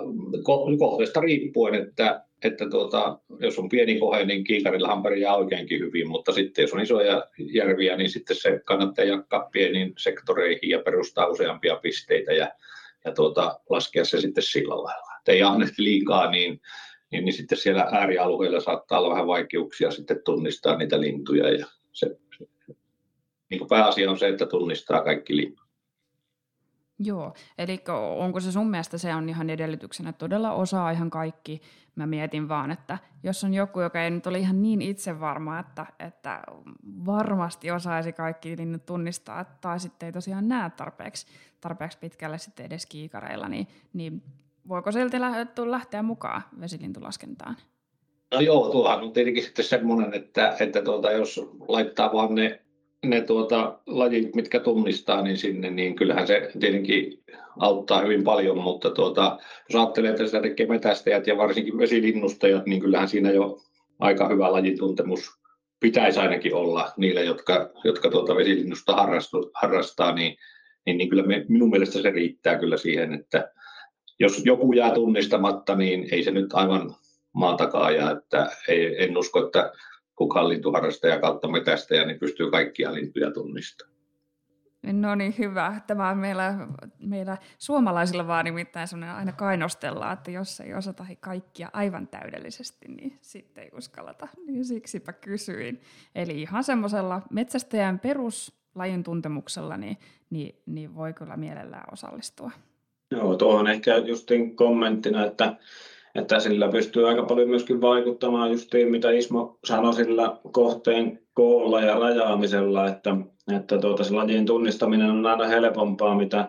kohteesta 0.78 1.20
riippuen, 1.20 1.74
että, 1.74 2.24
että 2.44 2.70
tuota, 2.70 3.18
jos 3.40 3.58
on 3.58 3.68
pieni 3.68 3.98
kohe, 3.98 4.24
niin 4.24 4.44
kiikarillahan 4.44 5.02
pärjää 5.02 5.36
oikeinkin 5.36 5.80
hyvin, 5.80 6.08
mutta 6.08 6.32
sitten 6.32 6.62
jos 6.62 6.72
on 6.72 6.80
isoja 6.80 7.26
järviä, 7.38 7.96
niin 7.96 8.10
sitten 8.10 8.36
se 8.36 8.60
kannattaa 8.64 9.04
jakaa 9.04 9.48
pieniin 9.52 9.92
sektoreihin 9.98 10.70
ja 10.70 10.78
perustaa 10.78 11.26
useampia 11.26 11.76
pisteitä 11.76 12.32
ja, 12.32 12.52
ja 13.04 13.12
tuota, 13.12 13.60
laskea 13.70 14.04
se 14.04 14.20
sitten 14.20 14.44
sillä 14.44 14.74
lailla. 14.74 15.16
Että 15.18 15.32
ei 15.32 15.42
annehti 15.42 15.82
liikaa, 15.82 16.30
niin, 16.30 16.60
niin, 17.12 17.24
niin 17.24 17.32
sitten 17.32 17.58
siellä 17.58 17.88
äärialueilla 17.92 18.60
saattaa 18.60 18.98
olla 18.98 19.10
vähän 19.10 19.26
vaikeuksia 19.26 19.90
sitten 19.90 20.20
tunnistaa 20.24 20.76
niitä 20.76 21.00
lintuja 21.00 21.52
ja 21.52 21.66
se, 21.92 22.16
niin 23.50 23.68
pääasia 23.68 24.10
on 24.10 24.18
se, 24.18 24.28
että 24.28 24.46
tunnistaa 24.46 25.04
kaikki 25.04 25.36
linnut. 25.36 25.61
Joo, 27.04 27.34
eli 27.58 27.82
onko 28.18 28.40
se 28.40 28.52
sun 28.52 28.70
mielestä 28.70 28.98
se 28.98 29.14
on 29.14 29.28
ihan 29.28 29.50
edellytyksenä, 29.50 30.12
todella 30.12 30.52
osaa 30.52 30.90
ihan 30.90 31.10
kaikki. 31.10 31.60
Mä 31.96 32.06
mietin 32.06 32.48
vaan, 32.48 32.70
että 32.70 32.98
jos 33.22 33.44
on 33.44 33.54
joku, 33.54 33.80
joka 33.80 34.02
ei 34.02 34.10
nyt 34.10 34.26
ole 34.26 34.38
ihan 34.38 34.62
niin 34.62 34.82
itse 34.82 35.20
varma, 35.20 35.58
että, 35.58 35.86
että 35.98 36.42
varmasti 37.06 37.70
osaisi 37.70 38.12
kaikki 38.12 38.56
niin 38.56 38.80
tunnistaa, 38.86 39.44
tai 39.44 39.80
sitten 39.80 40.06
ei 40.06 40.12
tosiaan 40.12 40.48
näe 40.48 40.70
tarpeeksi, 40.70 41.26
tarpeeksi 41.60 41.98
pitkälle 41.98 42.38
sitten 42.38 42.66
edes 42.66 42.86
kiikareilla, 42.86 43.48
niin, 43.48 43.68
niin 43.92 44.22
voiko 44.68 44.92
silti 44.92 45.16
lähteä 45.66 46.02
mukaan 46.02 46.42
vesilintulaskentaan? 46.60 47.56
No 48.32 48.40
joo, 48.40 48.68
tuohan 48.68 49.02
on 49.02 49.12
tietenkin 49.12 49.42
sitten 49.42 49.64
semmoinen, 49.64 50.14
että, 50.14 50.56
että 50.60 50.82
tuota, 50.82 51.12
jos 51.12 51.40
laittaa 51.68 52.12
vaan 52.12 52.34
ne 52.34 52.60
ne 53.04 53.20
tuota, 53.20 53.78
lajit, 53.86 54.34
mitkä 54.34 54.60
tunnistaa, 54.60 55.22
niin 55.22 55.36
sinne, 55.36 55.70
niin 55.70 55.94
kyllähän 55.94 56.26
se 56.26 56.50
tietenkin 56.60 57.22
auttaa 57.58 58.02
hyvin 58.02 58.24
paljon, 58.24 58.58
mutta 58.58 58.90
tuota, 58.90 59.38
jos 59.68 59.82
ajattelee, 59.82 60.10
että 60.10 60.26
sitä 60.26 60.40
tekee 60.40 60.66
metästäjät 60.66 61.26
ja 61.26 61.36
varsinkin 61.36 61.78
vesilinnustajat, 61.78 62.66
niin 62.66 62.80
kyllähän 62.80 63.08
siinä 63.08 63.30
jo 63.30 63.60
aika 63.98 64.28
hyvä 64.28 64.52
lajituntemus 64.52 65.30
pitäisi 65.80 66.20
ainakin 66.20 66.54
olla 66.54 66.92
niille, 66.96 67.24
jotka, 67.24 67.70
jotka 67.84 68.10
tuota 68.10 68.36
vesilinnusta 68.36 68.96
harrastaa, 69.54 70.14
niin, 70.14 70.36
niin, 70.86 70.98
niin 70.98 71.08
kyllä 71.08 71.22
me, 71.22 71.44
minun 71.48 71.70
mielestä 71.70 72.02
se 72.02 72.10
riittää 72.10 72.58
kyllä 72.58 72.76
siihen, 72.76 73.14
että 73.14 73.52
jos 74.20 74.44
joku 74.44 74.72
jää 74.72 74.94
tunnistamatta, 74.94 75.74
niin 75.74 76.08
ei 76.12 76.22
se 76.22 76.30
nyt 76.30 76.52
aivan 76.52 76.94
maan 77.32 77.56
takaa 77.56 77.90
ja 77.90 78.10
että 78.10 78.50
ei, 78.68 79.04
en 79.04 79.18
usko, 79.18 79.46
että 79.46 79.72
kukaan 80.16 80.48
lintuharrastaja 80.48 81.20
kautta 81.20 81.48
metästäjä, 81.48 82.04
niin 82.04 82.18
pystyy 82.18 82.50
kaikkia 82.50 82.94
lintuja 82.94 83.30
tunnistamaan. 83.30 83.92
No 84.92 85.14
niin, 85.14 85.34
hyvä. 85.38 85.80
Tämä 85.86 86.08
on 86.08 86.18
meillä, 86.18 86.54
meillä 86.98 87.36
suomalaisilla 87.58 88.26
vaan 88.26 88.44
nimittäin 88.44 88.88
sellainen 88.88 89.16
aina 89.16 89.32
kainostellaan, 89.32 90.12
että 90.12 90.30
jos 90.30 90.60
ei 90.60 90.74
osata 90.74 91.06
kaikkia 91.20 91.70
aivan 91.72 92.08
täydellisesti, 92.08 92.88
niin 92.88 93.18
sitten 93.20 93.64
ei 93.64 93.70
uskalleta. 93.76 94.28
Niin 94.46 94.64
siksipä 94.64 95.12
kysyin. 95.12 95.80
Eli 96.14 96.42
ihan 96.42 96.64
semmoisella 96.64 97.22
metsästäjän 97.30 97.98
peruslajin 97.98 99.02
tuntemuksella, 99.02 99.76
niin, 99.76 99.96
niin, 100.30 100.62
niin 100.66 100.94
voi 100.94 101.12
kyllä 101.12 101.36
mielellään 101.36 101.92
osallistua. 101.92 102.50
Joo, 103.10 103.36
tuohon 103.36 103.68
ehkä 103.68 103.96
justin 103.96 104.56
kommenttina, 104.56 105.24
että 105.24 105.56
että 106.14 106.40
sillä 106.40 106.68
pystyy 106.68 107.08
aika 107.08 107.22
paljon 107.22 107.48
myöskin 107.48 107.80
vaikuttamaan 107.80 108.50
justiin, 108.50 108.90
mitä 108.90 109.10
Ismo 109.10 109.58
sanoi 109.64 109.94
sillä 109.94 110.36
kohteen 110.52 111.20
koolla 111.34 111.80
ja 111.80 111.98
rajaamisella, 111.98 112.88
että, 112.88 113.16
että 113.56 113.78
tuota, 113.78 114.04
se 114.04 114.14
lajin 114.14 114.46
tunnistaminen 114.46 115.10
on 115.10 115.26
aina 115.26 115.46
helpompaa, 115.46 116.14
mitä 116.14 116.48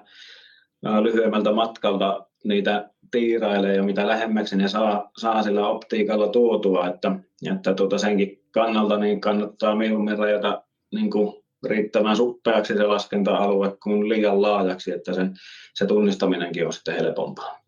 lyhyemmältä 1.02 1.52
matkalta 1.52 2.28
niitä 2.44 2.90
tiirailee 3.12 3.76
ja 3.76 3.84
mitä 3.84 4.08
lähemmäksi 4.08 4.56
ne 4.56 4.68
saa, 4.68 5.12
saa 5.18 5.44
sillä 5.44 5.68
optiikalla 5.68 6.28
tuotua, 6.28 6.88
että, 6.88 7.16
että 7.56 7.74
tuota 7.74 7.98
senkin 7.98 8.44
kannalta 8.52 8.98
niin 8.98 9.22
kannattaa 9.22 9.76
mieluummin 9.76 10.18
rajata 10.18 10.64
niin 10.94 11.12
kuin 11.12 11.44
riittävän 11.68 12.16
suppeaksi 12.16 12.74
se 12.74 12.84
laskenta-alue 12.84 13.78
kuin 13.84 14.10
liian 14.10 14.42
laajaksi, 14.42 14.92
että 14.92 15.14
se, 15.14 15.22
se 15.74 15.86
tunnistaminenkin 15.86 16.66
on 16.66 16.74
sitten 16.74 16.96
helpompaa. 16.96 17.63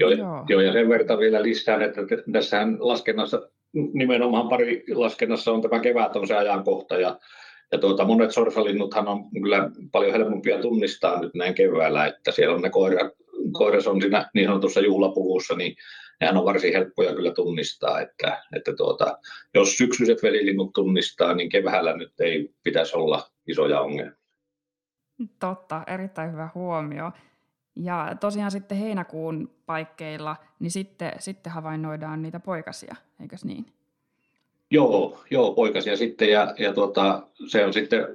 Joo, 0.00 0.10
joo. 0.10 0.44
joo, 0.48 0.60
ja 0.60 0.72
sen 0.72 0.88
verran 0.88 1.18
vielä 1.18 1.42
lisään, 1.42 1.82
että 1.82 2.00
tässähän 2.32 2.76
laskennassa, 2.80 3.50
nimenomaan 3.72 4.48
pari 4.48 4.84
laskennassa 4.94 5.52
on 5.52 5.62
tämä 5.62 5.80
kevät 5.80 6.16
on 6.16 6.26
se 6.26 6.36
ajankohta, 6.36 6.96
ja, 6.96 7.18
ja 7.72 7.78
tuota, 7.78 8.04
monet 8.04 8.30
sorsalinnuthan 8.30 9.08
on 9.08 9.30
kyllä 9.42 9.70
paljon 9.92 10.12
helpompia 10.12 10.58
tunnistaa 10.58 11.20
nyt 11.20 11.34
näin 11.34 11.54
keväällä, 11.54 12.06
että 12.06 12.32
siellä 12.32 12.54
on 12.54 12.62
ne 12.62 12.70
koira, 12.70 13.10
koiras 13.52 13.86
on 13.86 14.00
siinä 14.00 14.30
niin 14.34 14.46
sanotussa 14.46 14.80
juhlapuvussa, 14.80 15.54
niin 15.54 15.76
nehän 16.20 16.36
on 16.36 16.44
varsin 16.44 16.72
helppoja 16.72 17.14
kyllä 17.14 17.30
tunnistaa, 17.30 18.00
että, 18.00 18.42
että 18.56 18.72
tuota, 18.76 19.18
jos 19.54 19.76
syksyiset 19.76 20.22
velilinnut 20.22 20.72
tunnistaa, 20.72 21.34
niin 21.34 21.48
keväällä 21.48 21.96
nyt 21.96 22.20
ei 22.20 22.50
pitäisi 22.62 22.96
olla 22.96 23.30
isoja 23.46 23.80
ongelmia. 23.80 24.20
Totta, 25.40 25.82
erittäin 25.86 26.32
hyvä 26.32 26.48
huomio. 26.54 27.10
Ja 27.82 28.16
tosiaan 28.20 28.50
sitten 28.50 28.78
heinäkuun 28.78 29.50
paikkeilla, 29.66 30.36
niin 30.58 30.70
sitten, 30.70 31.12
sitten 31.18 31.52
havainnoidaan 31.52 32.22
niitä 32.22 32.40
poikasia, 32.40 32.96
eikös 33.22 33.44
niin? 33.44 33.66
Joo, 34.70 35.20
joo 35.30 35.54
poikasia 35.54 35.96
sitten 35.96 36.28
ja, 36.28 36.54
ja 36.58 36.72
tuota, 36.72 37.22
se 37.46 37.64
on 37.64 37.72
sitten 37.72 38.06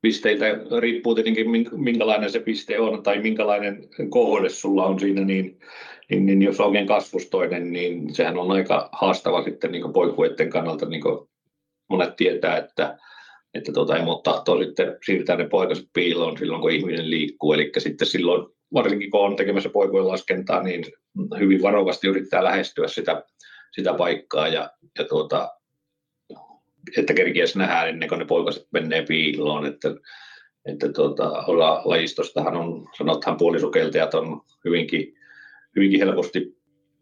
pisteitä, 0.00 0.44
riippuu 0.80 1.14
tietenkin 1.14 1.46
minkälainen 1.72 2.30
se 2.30 2.40
piste 2.40 2.80
on 2.80 3.02
tai 3.02 3.20
minkälainen 3.20 3.88
kohde 4.08 4.48
sulla 4.48 4.86
on 4.86 5.00
siinä, 5.00 5.24
niin, 5.24 5.60
niin, 6.10 6.26
niin 6.26 6.42
jos 6.42 6.60
on 6.60 6.66
oikein 6.66 6.86
kasvustoinen, 6.86 7.72
niin 7.72 8.14
sehän 8.14 8.38
on 8.38 8.50
aika 8.50 8.88
haastava 8.92 9.42
sitten 9.42 9.72
niin 9.72 9.92
poikueiden 9.92 10.50
kannalta, 10.50 10.86
niin 10.86 11.02
kuin 11.02 11.28
monet 11.88 12.16
tietää, 12.16 12.56
että 12.56 12.98
että 13.54 13.72
tuota, 13.72 13.96
emot 13.96 14.22
tahtoo 14.22 14.62
sitten 14.64 14.96
siirtää 15.04 15.36
ne 15.36 15.48
poikaset 15.48 15.88
piiloon 15.92 16.38
silloin, 16.38 16.60
kun 16.62 16.70
ihminen 16.70 17.10
liikkuu. 17.10 17.52
Eli 17.52 17.72
sitten 17.78 18.08
silloin, 18.08 18.51
varsinkin 18.74 19.10
kun 19.10 19.20
on 19.20 19.36
tekemässä 19.36 19.68
poikojen 19.68 20.08
laskentaa, 20.08 20.62
niin 20.62 20.84
hyvin 21.38 21.62
varovasti 21.62 22.08
yrittää 22.08 22.44
lähestyä 22.44 22.88
sitä, 22.88 23.24
sitä 23.72 23.94
paikkaa 23.94 24.48
ja, 24.48 24.70
ja 24.98 25.04
tuota, 25.04 25.48
että 26.96 27.14
kerkiäisi 27.14 27.58
nähdä 27.58 27.84
ennen 27.84 28.08
kuin 28.08 28.18
ne 28.18 28.24
poikaset 28.24 28.66
menee 28.70 29.02
piiloon. 29.06 29.66
Että, 29.66 29.88
että 30.64 30.92
tuota, 30.92 31.44
lajistostahan 31.84 32.56
on, 32.56 32.88
sanothan 32.98 33.36
puolisukeltajat 33.36 34.14
on 34.14 34.40
hyvinkin, 34.64 35.14
hyvinkin 35.76 36.00
helposti 36.00 36.56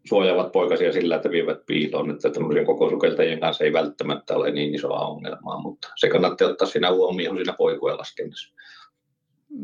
suojaavat 0.09 0.51
poikasia 0.51 0.93
sillä, 0.93 1.15
että 1.15 1.31
vievät 1.31 1.65
piiloon, 1.65 2.11
että 2.11 2.29
tämmöisen 2.29 2.65
kokosukeltajien 2.65 3.39
kanssa 3.39 3.63
ei 3.63 3.73
välttämättä 3.73 4.35
ole 4.35 4.51
niin 4.51 4.75
isoa 4.75 5.07
ongelmaa, 5.07 5.61
mutta 5.61 5.87
se 5.95 6.09
kannattaa 6.09 6.47
ottaa 6.47 6.67
siinä 6.67 6.91
huomioon 6.91 7.37
siinä 7.37 7.53
poikujen 7.53 7.97
laskennassa. 7.97 8.53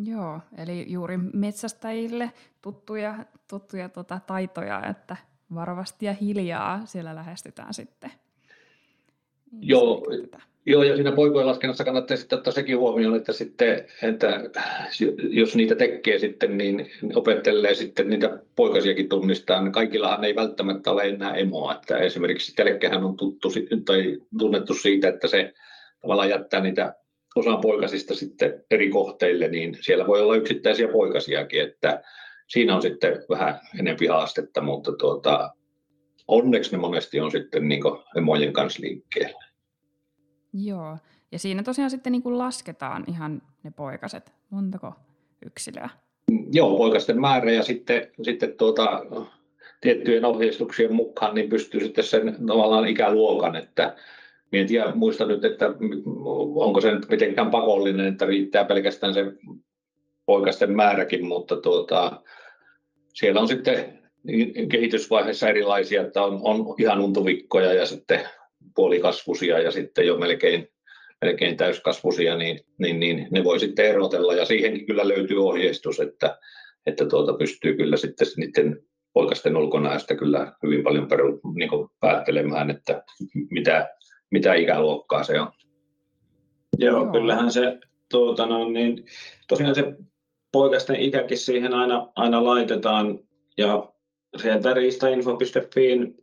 Joo, 0.04 0.40
eli 0.58 0.86
juuri 0.88 1.18
metsästäjille 1.18 2.32
tuttuja, 2.62 3.26
tuttuja 3.50 3.90
tota, 3.90 4.20
taitoja, 4.28 4.84
että 4.90 5.18
varovasti 5.56 6.06
ja 6.06 6.14
hiljaa 6.14 6.86
siellä 6.86 7.16
lähestytään 7.16 7.74
sitten. 7.74 8.12
Joo, 9.62 10.04
Joo, 10.68 10.84
ja 10.84 10.96
siinä 10.96 11.12
poikojen 11.12 11.48
laskennassa 11.48 11.84
kannattaa 11.84 12.18
sitten 12.18 12.38
ottaa 12.38 12.54
sekin 12.54 12.78
huomioon, 12.78 13.16
että, 13.16 13.34
sitten, 13.34 13.86
että 14.02 14.52
jos 15.30 15.56
niitä 15.56 15.76
tekee 15.76 16.20
sitten, 16.20 16.58
niin 16.58 16.90
opettelee 17.16 17.74
sitten 17.74 18.10
niitä 18.10 18.40
poikasiakin 18.56 19.10
tunnistaa. 19.10 19.62
Niin 19.62 19.72
kaikillahan 19.72 20.24
ei 20.24 20.36
välttämättä 20.36 20.92
ole 20.92 21.04
enää 21.04 21.36
emoa. 21.36 21.76
Että 21.76 21.98
esimerkiksi 21.98 22.56
telkkähän 22.56 23.04
on 23.04 23.18
tuttu, 23.18 23.50
tai 23.86 24.18
tunnettu 24.40 24.74
siitä, 24.74 25.08
että 25.08 25.28
se 25.28 25.54
tavallaan 26.02 26.30
jättää 26.30 26.62
niitä 26.62 26.96
osan 27.38 27.62
poikasista 27.62 28.16
sitten 28.16 28.64
eri 28.72 28.90
kohteille, 28.90 29.48
niin 29.48 29.78
siellä 29.82 30.08
voi 30.08 30.22
olla 30.22 30.36
yksittäisiä 30.36 30.88
poikasiakin, 30.88 31.62
että 31.62 32.04
siinä 32.48 32.76
on 32.76 32.82
sitten 32.82 33.24
vähän 33.30 33.60
enempi 33.80 34.08
haastetta, 34.08 34.62
mutta 34.62 34.92
tuota, 34.92 35.54
onneksi 36.28 36.72
ne 36.72 36.78
monesti 36.78 37.20
on 37.20 37.32
sitten 37.32 37.68
niin 37.68 37.84
emojen 38.18 38.54
kanssa 38.54 38.82
liikkeellä. 38.82 39.46
Joo, 40.54 40.98
ja 41.32 41.40
siinä 41.40 41.64
tosiaan 41.64 41.90
sitten 41.90 42.12
niin 42.12 42.38
lasketaan 42.38 43.04
ihan 43.08 43.42
ne 43.64 43.72
poikaset. 43.72 44.34
Montako 44.50 44.94
yksilöä? 45.46 45.90
Joo, 46.52 46.78
poikasten 46.78 47.22
määrä 47.22 47.52
ja 47.52 47.64
sitten, 47.64 48.12
sitten 48.22 48.54
tuota, 48.58 49.06
tiettyjen 49.82 50.26
ohjeistuksien 50.26 50.94
mukaan 50.94 51.36
niin 51.36 51.50
pystyy 51.50 51.82
sitten 51.82 52.04
sen 52.04 52.38
tavallaan 52.48 52.88
ikäluokan, 52.88 53.56
että 53.56 53.96
en 54.54 54.68
tiedä, 54.68 54.92
muista 54.96 55.26
nyt, 55.26 55.46
että 55.46 55.66
onko 56.56 56.82
se 56.82 56.92
nyt 56.92 57.10
mitenkään 57.10 57.52
pakollinen, 57.52 58.08
että 58.08 58.26
riittää 58.26 58.66
pelkästään 58.66 59.14
se 59.14 59.26
poikasten 60.26 60.72
määräkin, 60.72 61.26
mutta 61.26 61.62
tuota, 61.62 62.22
siellä 63.14 63.42
on 63.42 63.48
sitten 63.48 64.00
kehitysvaiheessa 64.70 65.50
erilaisia, 65.50 66.02
että 66.02 66.24
on, 66.24 66.40
on 66.44 66.76
ihan 66.80 67.02
untuvikkoja 67.02 67.74
ja 67.74 67.86
sitten 67.86 68.20
puolikasvusia 68.76 69.60
ja 69.60 69.72
sitten 69.72 70.08
jo 70.08 70.18
melkein, 70.18 70.68
melkein 71.22 71.58
täyskasvusia, 71.58 72.38
niin, 72.38 72.60
niin, 72.78 73.00
niin, 73.00 73.28
ne 73.32 73.44
voi 73.44 73.60
sitten 73.60 73.86
erotella. 73.86 74.34
Ja 74.34 74.46
siihenkin 74.46 74.86
kyllä 74.86 75.08
löytyy 75.08 75.38
ohjeistus, 75.44 76.00
että, 76.00 76.38
että 76.86 77.06
tuota 77.06 77.34
pystyy 77.34 77.76
kyllä 77.76 77.98
sitten 77.98 78.28
niiden 78.38 78.84
poikasten 79.14 79.58
ulkonäöstä 79.58 80.16
kyllä 80.16 80.54
hyvin 80.64 80.84
paljon 80.84 81.08
peru, 81.08 81.40
niin 81.56 81.70
päättelemään, 82.00 82.70
että 82.70 83.04
mitä, 83.50 83.90
mitä 84.32 84.54
ikäluokkaa 84.54 85.24
se 85.24 85.40
on. 85.40 85.52
Joo, 86.78 87.04
Joo. 87.04 87.12
kyllähän 87.12 87.52
se 87.52 87.80
tuota, 88.12 88.46
no, 88.46 88.70
niin, 88.70 89.06
tosiaan 89.48 89.76
se 89.76 89.96
poikasten 90.52 90.96
ikäkin 90.96 91.38
siihen 91.38 91.74
aina, 91.74 92.08
aina 92.16 92.44
laitetaan 92.44 93.20
ja 93.58 93.94
sieltä 94.42 94.74
riistainfo.fiin 94.74 96.18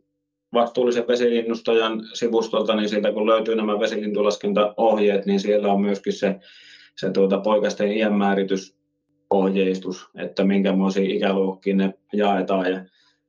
vastuullisen 0.53 1.07
vesilinnustajan 1.07 2.01
sivustolta, 2.13 2.75
niin 2.75 2.89
sieltä 2.89 3.11
kun 3.11 3.27
löytyy 3.27 3.55
nämä 3.55 3.79
vesilintulaskentaohjeet, 3.79 5.25
niin 5.25 5.39
siellä 5.39 5.73
on 5.73 5.81
myöskin 5.81 6.13
se, 6.13 6.39
se 6.97 7.11
tuota, 7.11 7.39
poikasten 7.39 7.91
iänmääritysohjeistus, 7.91 10.09
että 10.15 10.43
minkämoisiin 10.43 11.11
ikäluokkiin 11.11 11.77
ne 11.77 11.93
jaetaan. 12.13 12.71
Ja 12.71 12.85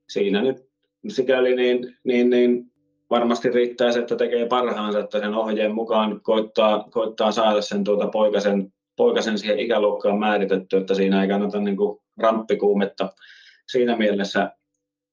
siinä 0.08 0.42
nyt 0.42 0.66
sikäli 1.08 1.56
niin, 1.56 1.96
niin, 2.04 2.30
niin 2.30 2.72
varmasti 3.10 3.50
riittää 3.50 3.92
se, 3.92 3.98
että 3.98 4.16
tekee 4.16 4.46
parhaansa, 4.46 4.98
että 4.98 5.20
sen 5.20 5.34
ohjeen 5.34 5.74
mukaan 5.74 6.20
koittaa, 6.22 6.88
koittaa 6.90 7.32
saada 7.32 7.60
sen 7.60 7.84
tuota 7.84 8.06
poikasen, 8.08 8.72
poikasen 8.96 9.38
siihen 9.38 9.58
ikäluokkaan 9.58 10.18
määritetty, 10.18 10.76
että 10.76 10.94
siinä 10.94 11.22
ei 11.22 11.28
kannata 11.28 11.60
niin 11.60 11.76
kuin 11.76 11.98
ramppikuumetta 12.18 13.12
siinä 13.68 13.96
mielessä 13.96 14.50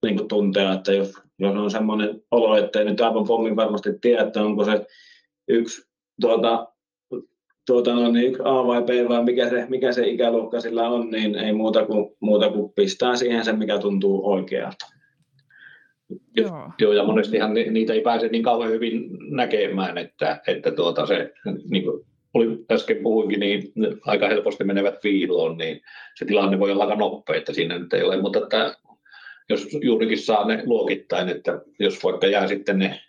niin 0.03 0.17
kuin 0.17 0.27
tuntea, 0.27 0.73
että 0.73 0.93
jos, 0.93 1.13
jos 1.39 1.55
on 1.55 1.71
semmoinen 1.71 2.23
olo, 2.31 2.57
että 2.57 2.79
ei 2.79 2.85
nyt 2.85 3.01
aivan 3.01 3.27
pommin 3.27 3.55
varmasti 3.55 3.89
tiedä, 4.01 4.23
että 4.23 4.43
onko 4.43 4.65
se 4.65 4.85
yksi 5.47 5.81
tuota, 6.21 6.67
tuota, 7.65 7.93
no 7.95 8.11
niin, 8.11 8.35
A 8.43 8.67
vai 8.67 8.81
B 8.81 9.09
vai 9.09 9.23
mikä 9.23 9.49
se, 9.49 9.65
mikä 9.69 9.91
se 9.91 10.07
ikäluokka 10.07 10.61
sillä 10.61 10.89
on, 10.89 11.09
niin 11.09 11.35
ei 11.35 11.53
muuta 11.53 11.85
kuin, 11.85 12.15
muuta 12.19 12.49
kuin 12.49 12.73
pistää 12.73 13.15
siihen 13.15 13.45
se, 13.45 13.53
mikä 13.53 13.79
tuntuu 13.79 14.31
oikealta. 14.31 14.85
Joo. 16.37 16.71
Joo, 16.79 16.93
ja 16.93 17.03
monestihan 17.03 17.53
niitä 17.53 17.93
ei 17.93 18.01
pääse 18.01 18.27
niin 18.27 18.43
kauhean 18.43 18.71
hyvin 18.71 19.09
näkemään, 19.29 19.97
että, 19.97 20.41
että 20.47 20.71
tuota 20.71 21.05
se, 21.05 21.33
niin 21.69 21.83
kuin 21.83 22.05
oli, 22.33 22.65
äsken 22.71 22.97
puhuinkin, 23.03 23.39
niin 23.39 23.71
aika 24.05 24.27
helposti 24.27 24.63
menevät 24.63 25.01
piiloon, 25.01 25.57
niin 25.57 25.81
se 26.15 26.25
tilanne 26.25 26.59
voi 26.59 26.71
olla 26.71 26.83
aika 26.83 26.95
nopea, 26.95 27.35
että 27.35 27.53
siinä 27.53 27.79
nyt 27.79 27.93
ei 27.93 28.03
ole, 28.03 28.21
mutta 28.21 28.39
että 28.39 28.75
jos 29.49 29.67
juurikin 29.81 30.19
saa 30.19 30.47
ne 30.47 30.63
luokittain, 30.65 31.29
että 31.29 31.61
jos 31.79 32.03
vaikka 32.03 32.27
jää 32.27 32.47
sitten 32.47 32.79
ne, 32.79 32.99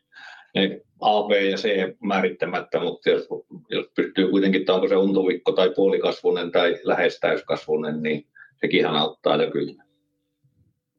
ne 0.54 0.80
A, 1.00 1.22
B 1.22 1.30
ja 1.30 1.56
C 1.56 1.68
määrittämättä, 2.02 2.80
mutta 2.80 3.10
jos, 3.10 3.28
jos 3.70 3.86
pystyy 3.96 4.30
kuitenkin, 4.30 4.60
että 4.60 4.74
onko 4.74 4.88
se 4.88 4.96
untuvikko 4.96 5.52
tai 5.52 5.72
puolikasvunen 5.76 6.52
tai 6.52 6.80
lähes 6.82 7.20
täyskasvunen, 7.20 8.02
niin 8.02 8.26
sekin 8.60 8.86
auttaa 8.86 9.42
jo 9.42 9.50
kyllä. 9.50 9.83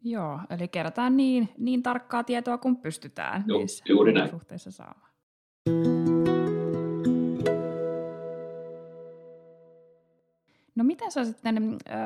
Joo, 0.08 0.40
eli 0.50 0.68
kerätään 0.68 1.18
niin, 1.18 1.50
niin 1.58 1.84
tarkkaa 1.84 2.24
tietoa 2.24 2.58
kuin 2.58 2.76
pystytään 2.76 3.44
Joo, 3.48 3.60
juuri 3.90 4.14
näin. 4.14 4.30
suhteessa 4.30 4.72
saamaan. 4.72 5.12
No 10.76 10.84
miten 10.84 11.12
sä 11.12 11.26
sitten, 11.26 11.78
äh, 11.90 11.98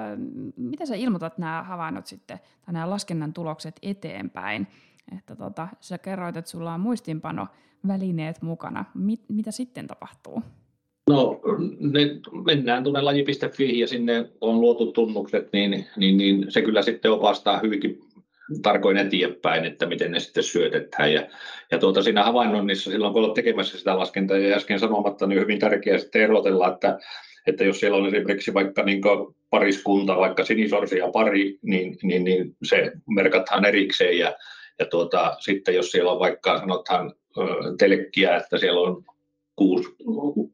miten 0.57 0.87
sä 0.87 0.95
ilmoitat 0.95 1.37
nämä 1.37 1.63
havainnot 1.63 2.07
sitten, 2.07 2.39
tai 2.65 2.73
nämä 2.73 2.89
laskennan 2.89 3.33
tulokset 3.33 3.75
eteenpäin? 3.81 4.67
Että 5.17 5.35
tota, 5.35 5.67
sä 5.79 5.97
kerroit, 5.97 6.37
että 6.37 6.51
sulla 6.51 6.73
on 6.73 6.79
muistinpano 6.79 7.47
välineet 7.87 8.41
mukana. 8.41 8.85
Mit, 8.93 9.21
mitä 9.29 9.51
sitten 9.51 9.87
tapahtuu? 9.87 10.43
No, 11.09 11.39
ne, 11.79 11.99
mennään 12.45 12.83
tuonne 12.83 13.01
laji.fi 13.01 13.79
ja 13.79 13.87
sinne 13.87 14.29
on 14.41 14.61
luotu 14.61 14.91
tunnukset, 14.91 15.49
niin, 15.53 15.85
niin, 15.97 16.17
niin 16.17 16.45
se 16.49 16.61
kyllä 16.61 16.81
sitten 16.81 17.11
opastaa 17.11 17.59
hyvinkin 17.59 17.99
tarkoin 18.61 18.97
eteenpäin, 18.97 19.65
että 19.65 19.85
miten 19.85 20.11
ne 20.11 20.19
sitten 20.19 20.43
syötetään. 20.43 21.13
Ja, 21.13 21.27
ja 21.71 21.79
tuota, 21.79 22.03
siinä 22.03 22.23
havainnoinnissa 22.23 22.91
silloin, 22.91 23.13
kun 23.13 23.23
olet 23.23 23.33
tekemässä 23.33 23.77
sitä 23.77 23.97
laskentaa 23.97 24.37
ja 24.37 24.55
äsken 24.55 24.79
sanomatta, 24.79 25.27
niin 25.27 25.41
hyvin 25.41 25.59
tärkeää 25.59 25.97
sitten 25.97 26.21
erotella, 26.21 26.73
että 26.73 26.99
että 27.47 27.63
jos 27.63 27.79
siellä 27.79 27.97
on 27.97 28.07
esimerkiksi 28.07 28.53
vaikka 28.53 28.83
niin 28.83 29.01
pariskunta, 29.49 30.17
vaikka 30.17 30.45
sinisorsia 30.45 31.11
pari, 31.11 31.59
niin, 31.61 31.97
niin, 32.03 32.23
niin 32.23 32.55
se 32.63 32.91
merkataan 33.07 33.65
erikseen 33.65 34.17
ja, 34.17 34.35
ja 34.79 34.85
tuota, 34.85 35.35
sitten 35.39 35.75
jos 35.75 35.91
siellä 35.91 36.11
on 36.11 36.19
vaikka 36.19 36.59
sanotaan 36.59 37.13
telkkiä, 37.77 38.37
että 38.37 38.57
siellä 38.57 38.79
on 38.79 39.03
kuusi 39.59 39.89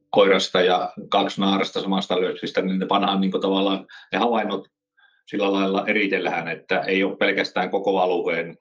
koirasta 0.09 0.61
ja 0.61 0.93
kaksi 1.09 1.41
naarasta 1.41 1.81
samasta 1.81 2.21
löysystä, 2.21 2.61
niin 2.61 2.79
ne 2.79 2.85
pannaan 2.85 3.21
niin 3.21 3.31
tavallaan 3.31 3.85
ne 4.11 4.17
havainnot 4.17 4.67
sillä 5.27 5.53
lailla 5.53 5.83
eritellään, 5.87 6.47
että 6.47 6.79
ei 6.79 7.03
ole 7.03 7.17
pelkästään 7.17 7.69
koko 7.69 7.99
alueen 7.99 8.57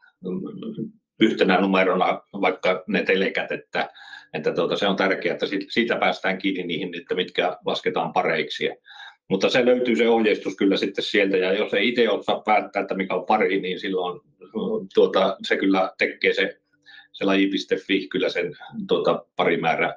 yhtenä 1.21 1.61
numerona 1.61 2.21
vaikka 2.41 2.85
ne 2.89 3.03
telekät, 3.03 3.53
että 3.53 3.91
että 4.35 4.53
tuota, 4.53 4.77
se 4.77 4.87
on 4.87 4.97
tärkeää, 4.97 5.33
että 5.33 5.47
siitä 5.69 5.97
päästään 5.97 6.39
kiinni 6.39 6.63
niihin, 6.63 7.01
että 7.01 7.15
mitkä 7.15 7.57
lasketaan 7.67 8.13
pareiksi. 8.13 8.71
Mutta 9.31 9.49
se 9.49 9.65
löytyy 9.65 9.97
se 9.97 10.09
ohjeistus 10.09 10.57
kyllä 10.57 10.77
sitten 10.77 11.05
sieltä, 11.05 11.37
ja 11.37 11.53
jos 11.53 11.75
ei 11.75 11.89
itse 11.89 12.11
osaa 12.11 12.41
päättää, 12.41 12.83
että 12.83 12.95
mikä 12.95 13.15
on 13.15 13.27
pari, 13.27 13.61
niin 13.61 13.81
silloin 13.81 14.21
tuota, 14.95 15.37
se 15.47 15.57
kyllä 15.57 15.93
tekee 15.99 16.35
se, 16.35 16.61
se 17.13 17.25
laji.fi 17.25 18.09
kyllä 18.09 18.29
sen 18.29 18.53
tuota, 18.89 19.27
parimäärä 19.37 19.95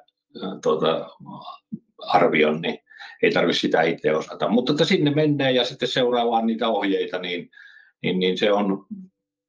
tuota, 0.62 1.10
arvion, 1.98 2.60
niin 2.60 2.78
ei 3.22 3.32
tarvitse 3.32 3.60
sitä 3.60 3.82
itse 3.82 4.16
osata. 4.16 4.48
Mutta 4.48 4.72
että 4.72 4.84
sinne 4.84 5.10
mennään 5.10 5.54
ja 5.54 5.64
sitten 5.64 5.88
seuraavaan 5.88 6.46
niitä 6.46 6.68
ohjeita, 6.68 7.18
niin, 7.18 7.50
niin, 8.02 8.18
niin 8.18 8.38
se 8.38 8.52
on 8.52 8.86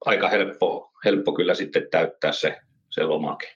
aika 0.06 0.30
helppo, 0.30 0.92
helppo 1.06 1.34
kyllä 1.34 1.56
sitten 1.56 1.88
täyttää 1.92 2.32
se, 2.32 2.58
se 2.90 3.04
lomake. 3.04 3.56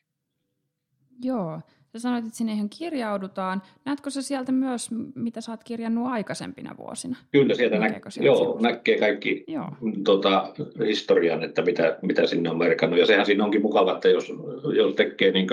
Joo. 1.24 1.62
Sä 1.93 2.00
sanoit, 2.00 2.26
että 2.26 2.38
sinne 2.38 2.54
ihan 2.54 2.69
kirjaudutaan. 2.69 3.62
Näetkö 3.86 4.10
se 4.10 4.22
sieltä 4.22 4.52
myös, 4.52 4.89
mitä 5.15 5.41
sä 5.41 5.52
oot 5.52 5.63
kirjannut 5.63 6.08
aikaisempina 6.08 6.78
vuosina? 6.78 7.17
Kyllä, 7.32 7.56
sieltä, 7.56 7.80
nä- 7.80 8.00
joo, 8.22 8.58
näkee 8.62 9.00
kaikki 9.00 9.43
joo. 9.48 9.69
Tota, 10.04 10.54
historian, 10.88 11.43
että 11.43 11.62
mitä, 11.62 11.98
mitä 12.02 12.28
sinne 12.28 12.50
on 12.50 12.58
merkannut. 12.58 13.00
Ja 13.00 13.06
sehän 13.06 13.26
siinä 13.26 13.43
onkin 13.43 13.62
mukava, 13.62 13.93
että 13.93 14.10
jos, 14.10 14.32
jos 14.76 14.96
tekee 14.96 15.32
niin 15.32 15.48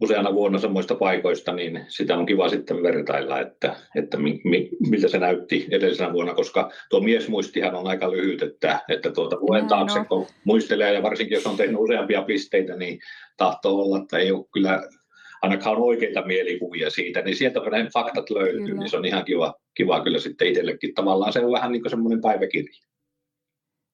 useana 0.00 0.34
vuonna 0.34 0.58
samoista 0.58 0.94
paikoista, 0.94 1.52
niin 1.52 1.84
sitä 1.88 2.16
on 2.16 2.26
kiva 2.26 2.48
sitten 2.48 2.82
vertailla, 2.82 3.40
että, 3.40 3.76
että 3.96 4.16
mi, 4.16 4.40
mi, 4.44 4.68
miltä 4.90 5.08
se 5.08 5.18
näytti 5.18 5.66
edellisenä 5.70 6.12
vuonna, 6.12 6.34
koska 6.34 6.70
tuo 6.90 7.00
miesmuistihan 7.00 7.74
on 7.74 7.86
aika 7.86 8.10
lyhyt, 8.10 8.42
että, 8.42 8.80
että 8.88 9.10
tuota 9.10 9.40
vuoden 9.40 9.66
taakse, 9.66 9.98
no. 9.98 10.04
kun 10.04 10.26
muistelee, 10.44 10.94
ja 10.94 11.02
varsinkin 11.02 11.34
jos 11.34 11.46
on 11.46 11.56
tehnyt 11.56 11.80
useampia 11.80 12.22
pisteitä, 12.22 12.76
niin 12.76 12.98
tahtoo 13.36 13.82
olla, 13.82 13.98
että 13.98 14.18
ei 14.18 14.32
ole 14.32 14.44
kyllä 14.52 14.82
ainakaan 15.42 15.76
oikeita 15.76 16.26
mielikuvia 16.26 16.90
siitä, 16.90 17.22
niin 17.22 17.36
sieltä 17.36 17.60
ne 17.60 17.88
faktat 17.94 18.30
löytyy, 18.30 18.60
kyllä. 18.60 18.80
niin 18.80 18.90
se 18.90 18.96
on 18.96 19.04
ihan 19.04 19.24
kiva, 19.24 19.54
kiva 19.74 20.04
kyllä 20.04 20.18
sitten 20.18 20.48
itsellekin. 20.48 20.94
Tavallaan 20.94 21.32
se 21.32 21.44
on 21.44 21.52
vähän 21.52 21.72
niin 21.72 21.82
kuin 21.82 21.90
semmoinen 21.90 22.20
päiväkirja. 22.20 22.82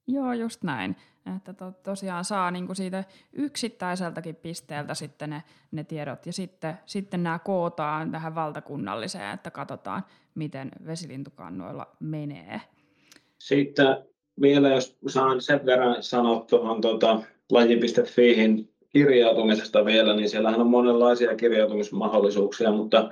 Joo, 0.08 0.32
just 0.32 0.62
näin. 0.62 0.96
Että 1.36 1.52
to, 1.52 1.72
tosiaan 1.82 2.24
saa 2.24 2.50
niin 2.50 2.66
kuin 2.66 2.76
siitä 2.76 3.04
yksittäiseltäkin 3.32 4.36
pisteeltä 4.36 4.94
sitten 4.94 5.30
ne, 5.30 5.42
ne 5.72 5.84
tiedot 5.84 6.26
ja 6.26 6.32
sitten, 6.32 6.78
sitten 6.86 7.22
nämä 7.22 7.38
kootaan 7.38 8.10
tähän 8.10 8.34
valtakunnalliseen, 8.34 9.34
että 9.34 9.50
katsotaan, 9.50 10.04
miten 10.34 10.70
vesilintukannoilla 10.86 11.86
menee. 12.00 12.60
Sitten 13.38 13.86
vielä, 14.40 14.68
jos 14.68 14.96
saan 15.06 15.40
sen 15.40 15.66
verran 15.66 16.02
sanoa 16.02 16.44
tuohon 16.50 16.80
tuota, 16.80 17.22
laji.fiihin 17.50 18.74
kirjautumisesta 18.88 19.84
vielä, 19.84 20.16
niin 20.16 20.28
siellähän 20.28 20.60
on 20.60 20.66
monenlaisia 20.66 21.36
kirjautumismahdollisuuksia, 21.36 22.72
mutta 22.72 23.10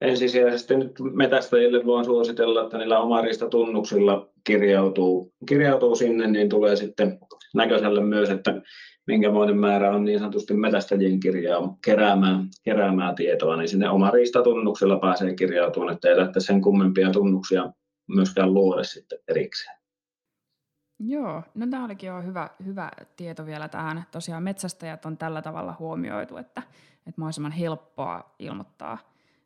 ensisijaisesti 0.00 0.76
nyt 0.76 0.92
metästäjille 1.12 1.84
voin 1.86 2.04
suositella, 2.04 2.62
että 2.62 2.78
niillä 2.78 3.00
omaristatunnuksilla 3.00 4.28
kirjautuu, 4.44 5.32
kirjautuu 5.48 5.96
sinne, 5.96 6.26
niin 6.26 6.48
tulee 6.48 6.76
sitten 6.76 7.18
näköiselle 7.54 8.04
myös, 8.04 8.30
että 8.30 8.62
minkämoinen 9.06 9.58
määrä 9.58 9.94
on 9.94 10.04
niin 10.04 10.18
sanotusti 10.18 10.54
metästäjien 10.54 11.20
kirjaa 11.20 11.76
keräämään, 11.84 12.48
keräämään 12.62 13.14
tietoa, 13.14 13.56
niin 13.56 13.68
sinne 13.68 13.90
omaristatunnuksella 13.90 14.98
pääsee 14.98 15.34
kirjautumaan, 15.34 15.94
että 15.94 16.08
ei 16.08 16.16
lähte 16.16 16.40
sen 16.40 16.62
kummempia 16.62 17.10
tunnuksia 17.10 17.72
myöskään 18.08 18.54
luoda 18.54 18.84
sitten 18.84 19.18
erikseen. 19.28 19.82
Joo, 20.98 21.42
no 21.54 21.66
tämä 21.70 21.84
olikin 21.84 22.06
jo 22.06 22.22
hyvä, 22.22 22.50
hyvä 22.64 22.90
tieto 23.16 23.46
vielä 23.46 23.68
tähän. 23.68 24.04
Tosiaan 24.10 24.42
metsästäjät 24.42 25.06
on 25.06 25.16
tällä 25.16 25.42
tavalla 25.42 25.76
huomioitu, 25.78 26.36
että, 26.36 26.62
että 27.06 27.20
mahdollisimman 27.20 27.52
helppoa 27.52 28.34
ilmoittaa 28.38 28.98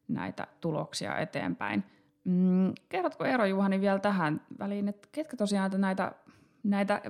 näitä 0.08 0.46
tuloksia 0.60 1.18
eteenpäin. 1.18 1.84
Mm, 2.24 2.72
kerrotko 2.88 3.24
Eero 3.24 3.44
Juhani 3.44 3.80
vielä 3.80 3.98
tähän 3.98 4.40
väliin, 4.58 4.88
että 4.88 5.08
ketkä 5.12 5.36
tosiaan 5.36 5.70
näitä, 5.76 6.12
näitä 6.68 7.02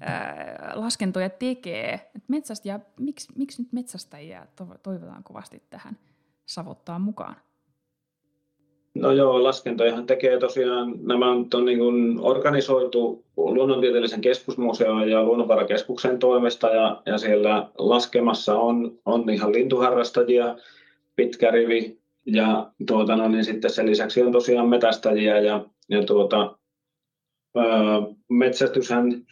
ää, 0.00 0.72
laskentoja 0.74 1.30
tekee? 1.30 2.10
Et 2.16 2.28
metsästäjä, 2.28 2.80
miksi, 3.00 3.28
miksi 3.36 3.62
nyt 3.62 3.72
metsästäjiä 3.72 4.46
toivotaan 4.82 5.24
kovasti 5.24 5.62
tähän 5.70 5.98
savottaa 6.46 6.98
mukaan? 6.98 7.36
No 8.94 9.12
joo, 9.12 9.42
laskentojahan 9.42 10.06
tekee 10.06 10.38
tosiaan, 10.38 10.94
nämä 11.02 11.30
on, 11.30 11.46
on 11.54 11.64
niin 11.64 11.78
kuin 11.78 12.18
organisoitu 12.20 13.24
luonnontieteellisen 13.36 14.20
keskusmuseon 14.20 15.10
ja 15.10 15.22
luonnonvarakeskuksen 15.22 16.18
toimesta 16.18 16.68
ja, 16.68 17.02
ja 17.06 17.18
siellä 17.18 17.68
laskemassa 17.78 18.58
on, 18.58 18.98
on 19.04 19.30
ihan 19.30 19.52
lintuharrastajia, 19.52 20.56
pitkä 21.16 21.50
rivi 21.50 21.98
ja 22.26 22.70
tuota, 22.86 23.16
no, 23.16 23.28
niin 23.28 23.44
sitten 23.44 23.70
sen 23.70 23.90
lisäksi 23.90 24.22
on 24.22 24.32
tosiaan 24.32 24.68
metästäjiä 24.68 25.38
ja, 25.38 25.64
ja 25.88 26.04
tuota, 26.04 26.58
metsästyshän 28.28 29.26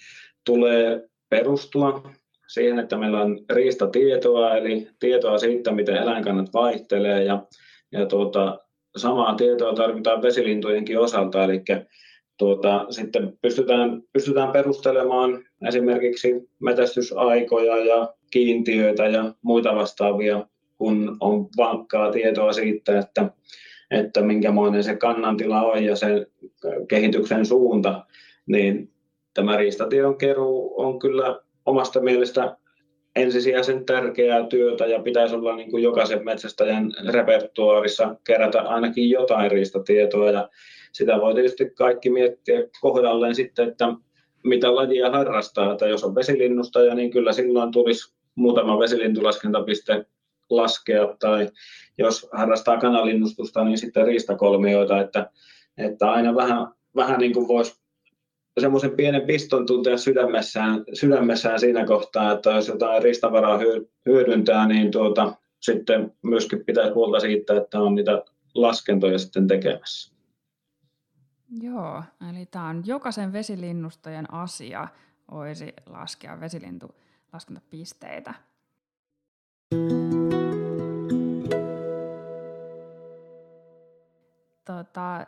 tulee 0.46 1.08
perustua 1.28 2.02
siihen, 2.48 2.78
että 2.78 2.96
meillä 2.96 3.20
on 3.20 3.40
riistatietoa, 3.50 4.56
eli 4.56 4.88
tietoa 5.00 5.38
siitä, 5.38 5.72
miten 5.72 5.96
eläinkannat 5.96 6.52
vaihtelee 6.54 7.24
ja, 7.24 7.46
ja 7.92 8.06
tuota, 8.06 8.58
samaa 8.96 9.34
tietoa 9.34 9.74
tarvitaan 9.74 10.22
vesilintujenkin 10.22 10.98
osalta, 10.98 11.44
eli 11.44 11.62
tuota, 12.38 12.86
sitten 12.90 13.38
pystytään, 13.42 14.02
pystytään 14.12 14.52
perustelemaan 14.52 15.44
esimerkiksi 15.68 16.48
metästysaikoja 16.60 17.76
ja 17.76 18.14
kiintiöitä 18.30 19.06
ja 19.06 19.34
muita 19.42 19.74
vastaavia, 19.74 20.46
kun 20.78 21.16
on 21.20 21.48
vankkaa 21.56 22.12
tietoa 22.12 22.52
siitä, 22.52 22.98
että, 22.98 23.30
että 23.90 24.22
minkämoinen 24.22 24.84
se 24.84 24.96
kannantila 24.96 25.62
on 25.62 25.84
ja 25.84 25.96
sen 25.96 26.26
kehityksen 26.88 27.46
suunta, 27.46 28.04
niin 28.46 28.92
tämä 29.34 29.56
riistatiedon 29.56 30.18
keruu 30.18 30.74
on 30.76 30.98
kyllä 30.98 31.40
omasta 31.66 32.00
mielestä 32.00 32.56
ensisijaisen 33.16 33.84
tärkeää 33.84 34.46
työtä 34.46 34.86
ja 34.86 35.02
pitäisi 35.02 35.34
olla 35.34 35.56
niin 35.56 35.70
kuin 35.70 35.82
jokaisen 35.82 36.24
metsästäjän 36.24 36.92
repertuaarissa 37.08 38.16
kerätä 38.26 38.60
ainakin 38.62 39.10
jotain 39.10 39.50
riistatietoa. 39.50 40.30
Ja 40.30 40.48
sitä 40.92 41.20
voi 41.20 41.34
tietysti 41.34 41.70
kaikki 41.70 42.10
miettiä 42.10 42.62
kohdalleen 42.80 43.34
sitten, 43.34 43.68
että 43.68 43.88
mitä 44.44 44.74
lajia 44.74 45.10
harrastaa, 45.10 45.72
että 45.72 45.86
jos 45.86 46.04
on 46.04 46.14
vesilinnustaja, 46.14 46.94
niin 46.94 47.10
kyllä 47.10 47.32
silloin 47.32 47.72
tulisi 47.72 48.14
muutama 48.34 48.78
vesilintulaskentapiste 48.78 50.06
laskea, 50.50 51.16
tai 51.18 51.48
jos 51.98 52.28
harrastaa 52.32 52.78
kanalinnustusta, 52.78 53.64
niin 53.64 53.78
sitten 53.78 54.06
riistakolmioita, 54.06 55.00
että, 55.00 55.30
että 55.78 56.10
aina 56.10 56.34
vähän, 56.34 56.68
vähän 56.96 57.20
niin 57.20 57.32
kuin 57.32 57.48
voisi 57.48 57.83
semmoisen 58.60 58.90
pienen 58.90 59.22
piston 59.22 59.66
tuntea 59.66 59.98
sydämessään, 59.98 60.84
sydämessään 60.92 61.60
siinä 61.60 61.86
kohtaa, 61.86 62.32
että 62.32 62.50
jos 62.50 62.68
jotain 62.68 63.02
ristavaraa 63.02 63.60
hyödyntää, 64.06 64.68
niin 64.68 64.90
tuota, 64.90 65.32
sitten 65.60 66.12
myöskin 66.22 66.64
pitää 66.64 66.94
huolta 66.94 67.20
siitä, 67.20 67.56
että 67.56 67.80
on 67.80 67.94
niitä 67.94 68.24
laskentoja 68.54 69.18
sitten 69.18 69.46
tekemässä. 69.48 70.14
Joo, 71.60 72.02
eli 72.30 72.46
tämä 72.46 72.68
on 72.68 72.82
jokaisen 72.86 73.32
vesilinnustajan 73.32 74.32
asia, 74.32 74.88
olisi 75.30 75.72
laskea 75.86 76.40
vesilintu 76.40 76.94
laskentapisteitä. 77.32 78.34
Tota, 84.64 85.26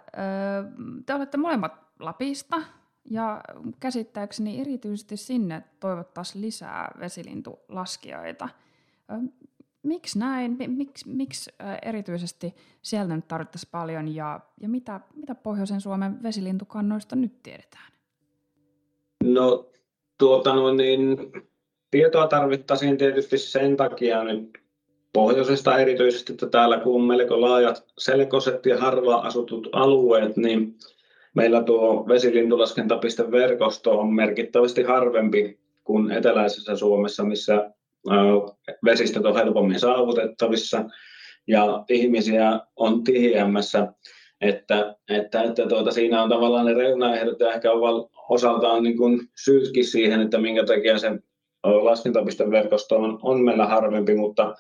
te 1.07 1.15
olette 1.15 1.37
molemmat 1.37 1.87
Lapista, 1.99 2.57
ja 3.11 3.41
käsittääkseni 3.81 4.61
erityisesti 4.61 5.17
sinne 5.17 5.63
toivottaisiin 5.81 6.43
lisää 6.43 6.95
vesilintulaskijoita. 7.01 8.49
Miksi 9.83 10.19
näin? 10.19 10.57
Miksi, 10.67 11.09
miksi 11.09 11.51
erityisesti 11.83 12.55
sieltä 12.83 13.17
nyt 13.17 13.29
tarvittaisiin 13.29 13.71
paljon 13.71 14.15
ja, 14.15 14.41
ja 14.61 14.69
mitä, 14.69 15.01
mitä 15.15 15.35
Pohjoisen 15.35 15.81
Suomen 15.81 16.23
vesilintukannoista 16.23 17.17
nyt 17.17 17.43
tiedetään? 17.43 17.93
No, 19.25 19.71
tuota, 20.19 20.55
no 20.55 20.75
niin, 20.75 21.17
tietoa 21.91 22.29
tarvittaisiin 22.29 22.99
tietysti 22.99 23.39
sen 23.39 23.77
takia 23.77 24.25
nyt 24.25 24.59
pohjoisesta 25.13 25.79
erityisesti, 25.79 26.33
että 26.33 26.47
täällä 26.47 26.81
kun 26.81 26.95
on 26.95 27.07
melko 27.07 27.41
laajat 27.41 27.85
selkoset 27.99 28.67
ja 28.67 28.79
harva 28.79 29.15
asutut 29.15 29.69
alueet, 29.73 30.37
niin 30.37 30.79
meillä 31.37 31.63
tuo 31.63 32.09
vesilintulaskentapisteverkosto 32.09 33.99
on 33.99 34.15
merkittävästi 34.15 34.83
harvempi 34.83 35.59
kuin 35.85 36.11
eteläisessä 36.11 36.77
Suomessa, 36.77 37.25
missä 37.25 37.71
vesistöt 38.85 39.27
on 39.27 39.37
helpommin 39.37 39.81
saavutettavissa. 39.81 40.85
Ja 41.47 41.85
ihmisiä 41.89 42.61
on 42.77 43.05
tiheämmässä, 43.05 43.93
että, 44.41 44.97
että, 45.09 45.43
että 45.43 45.67
tuota, 45.69 45.91
siinä 45.91 46.23
on 46.23 46.29
tavallaan 46.29 46.67
ne 46.67 46.75
reunaehdot 46.75 47.41
ja 47.41 47.53
ehkä 47.53 47.69
osaltaan 48.29 48.83
niin 48.83 48.97
kuin 48.97 49.21
syytkin 49.45 49.87
siihen, 49.87 50.21
että 50.21 50.39
minkä 50.39 50.65
takia 50.65 50.99
se 50.99 51.11
laskentapisteverkosto 51.63 52.97
on, 52.97 53.19
on 53.23 53.45
meillä 53.45 53.67
harvempi, 53.67 54.15
mutta 54.15 54.55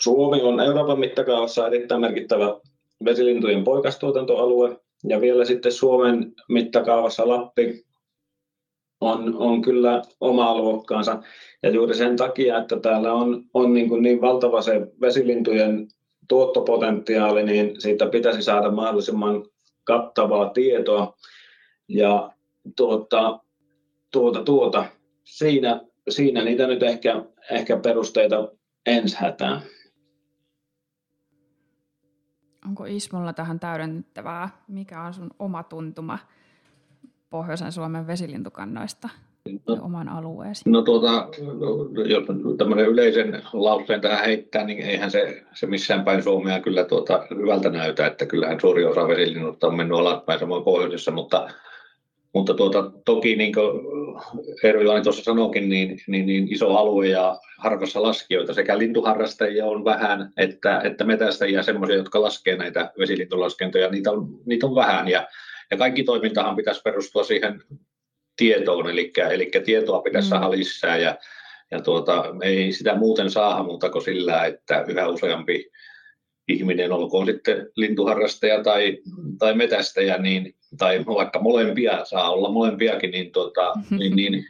Suomi 0.00 0.42
on 0.42 0.60
Euroopan 0.60 1.00
mittakaavassa 1.00 1.66
erittäin 1.66 2.00
merkittävä 2.00 2.60
vesilintujen 3.04 3.64
poikastuotantoalue 3.64 4.80
ja 5.08 5.20
vielä 5.20 5.44
sitten 5.44 5.72
Suomen 5.72 6.32
mittakaavassa 6.48 7.28
Lappi 7.28 7.86
on, 9.00 9.36
on 9.36 9.62
kyllä 9.62 10.02
oma 10.20 10.56
luokkaansa. 10.56 11.22
Ja 11.62 11.70
juuri 11.70 11.94
sen 11.94 12.16
takia, 12.16 12.58
että 12.58 12.80
täällä 12.80 13.12
on, 13.12 13.44
on 13.54 13.74
niin, 13.74 13.88
kuin 13.88 14.02
niin 14.02 14.20
valtava 14.20 14.62
se 14.62 14.72
vesilintujen 15.00 15.88
tuottopotentiaali, 16.28 17.42
niin 17.42 17.80
siitä 17.80 18.06
pitäisi 18.06 18.42
saada 18.42 18.70
mahdollisimman 18.70 19.44
kattavaa 19.84 20.50
tietoa. 20.50 21.16
Ja 21.88 22.30
tuota, 22.76 23.38
tuota, 24.12 24.42
tuota, 24.42 24.84
siinä, 25.24 25.80
siinä 26.08 26.44
niitä 26.44 26.66
nyt 26.66 26.82
ehkä, 26.82 27.22
ehkä 27.50 27.76
perusteita 27.76 28.48
ensi 28.86 29.16
hätään. 29.18 29.62
Onko 32.66 32.84
Ismolla 32.84 33.32
tähän 33.32 33.60
täydennettävää? 33.60 34.48
Mikä 34.68 35.02
on 35.02 35.14
sun 35.14 35.30
oma 35.38 35.62
tuntuma 35.62 36.18
Pohjoisen 37.30 37.72
Suomen 37.72 38.06
vesilintukannoista 38.06 39.08
no, 39.68 39.78
oman 39.80 40.08
alueesi? 40.08 40.70
No 40.70 40.82
tuota, 40.82 41.28
jos 42.04 42.24
tämmöinen 42.58 42.86
yleisen 42.86 43.42
lauseen 43.52 44.00
tähän 44.00 44.24
heittää, 44.24 44.64
niin 44.64 44.80
eihän 44.80 45.10
se, 45.10 45.42
se 45.54 45.66
missään 45.66 46.04
päin 46.04 46.22
Suomea 46.22 46.60
kyllä 46.60 46.84
tuota 46.84 47.26
hyvältä 47.36 47.70
näytä, 47.70 48.06
että 48.06 48.26
kyllähän 48.26 48.60
suuri 48.60 48.84
osa 48.84 49.08
vesilinnusta 49.08 49.66
on 49.66 49.76
mennyt 49.76 49.98
alaspäin 49.98 50.40
samoin 50.40 50.64
pohjoisessa, 50.64 51.10
mutta 51.10 51.48
mutta 52.36 52.54
tuota, 52.54 52.90
toki 53.04 53.36
niin 53.36 53.52
kuin 53.52 53.80
Ervilani 54.62 55.02
tuossa 55.02 55.24
sanoikin, 55.24 55.68
niin, 55.68 55.98
niin, 56.06 56.26
niin, 56.26 56.52
iso 56.52 56.76
alue 56.76 57.06
ja 57.06 57.38
harvassa 57.58 58.02
laskijoita. 58.02 58.54
Sekä 58.54 58.78
lintuharrastajia 58.78 59.66
on 59.66 59.84
vähän, 59.84 60.32
että, 60.36 60.80
että 60.84 61.04
metästäjiä 61.04 61.62
semmoisia, 61.62 61.96
jotka 61.96 62.22
laskee 62.22 62.56
näitä 62.56 62.90
vesilintulaskentoja, 62.98 63.88
niitä 63.88 64.10
on, 64.12 64.28
niitä 64.46 64.66
on 64.66 64.74
vähän. 64.74 65.08
Ja, 65.08 65.28
ja 65.70 65.76
kaikki 65.76 66.04
toimintahan 66.04 66.56
pitäisi 66.56 66.80
perustua 66.84 67.24
siihen 67.24 67.62
tietoon, 68.36 68.90
eli, 68.90 69.12
eli 69.30 69.50
tietoa 69.64 70.02
pitäisi 70.02 70.28
mm. 70.28 70.30
saada 70.30 70.50
lisää 70.50 70.96
ja, 70.96 71.18
ja 71.70 71.80
tuota, 71.80 72.24
ei 72.42 72.72
sitä 72.72 72.94
muuten 72.94 73.30
saa 73.30 73.62
muuta 73.62 73.90
kuin 73.90 74.04
sillä, 74.04 74.44
että 74.44 74.84
yhä 74.88 75.08
useampi 75.08 75.70
ihminen, 76.48 76.92
olkoon 76.92 77.26
sitten 77.26 77.70
lintuharrastaja 77.76 78.62
tai, 78.62 78.98
tai 79.38 79.54
metästäjä, 79.54 80.18
niin, 80.18 80.54
tai 80.78 81.04
vaikka 81.06 81.40
molempia, 81.40 82.04
saa 82.04 82.30
olla 82.30 82.52
molempiakin, 82.52 83.10
niin, 83.10 83.32
tuota, 83.32 83.72
niin, 83.98 84.16
niin 84.16 84.44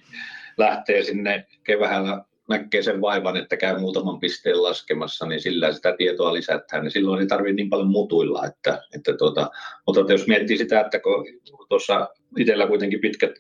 lähtee 0.59 1.03
sinne 1.03 1.47
keväällä 1.65 2.25
näkee 2.49 2.83
sen 2.83 3.01
vaivan, 3.01 3.37
että 3.37 3.57
käy 3.57 3.79
muutaman 3.79 4.21
pisteen 4.21 4.63
laskemassa, 4.63 5.27
niin 5.27 5.41
sillä 5.41 5.73
sitä 5.73 5.95
tietoa 5.99 6.35
lisätään, 6.35 6.83
niin 6.83 6.91
silloin 6.91 7.21
ei 7.21 7.27
tarvitse 7.27 7.55
niin 7.55 7.71
paljon 7.71 7.89
mutuilla. 7.89 8.47
Että, 8.47 8.83
että 8.95 9.17
tuota, 9.17 9.51
mutta 9.87 10.13
jos 10.13 10.27
miettii 10.27 10.59
sitä, 10.59 10.81
että 10.81 11.01
kun 11.01 11.27
tuossa 11.69 12.09
itsellä 12.39 12.67
kuitenkin 12.67 13.01
pitkät 13.01 13.31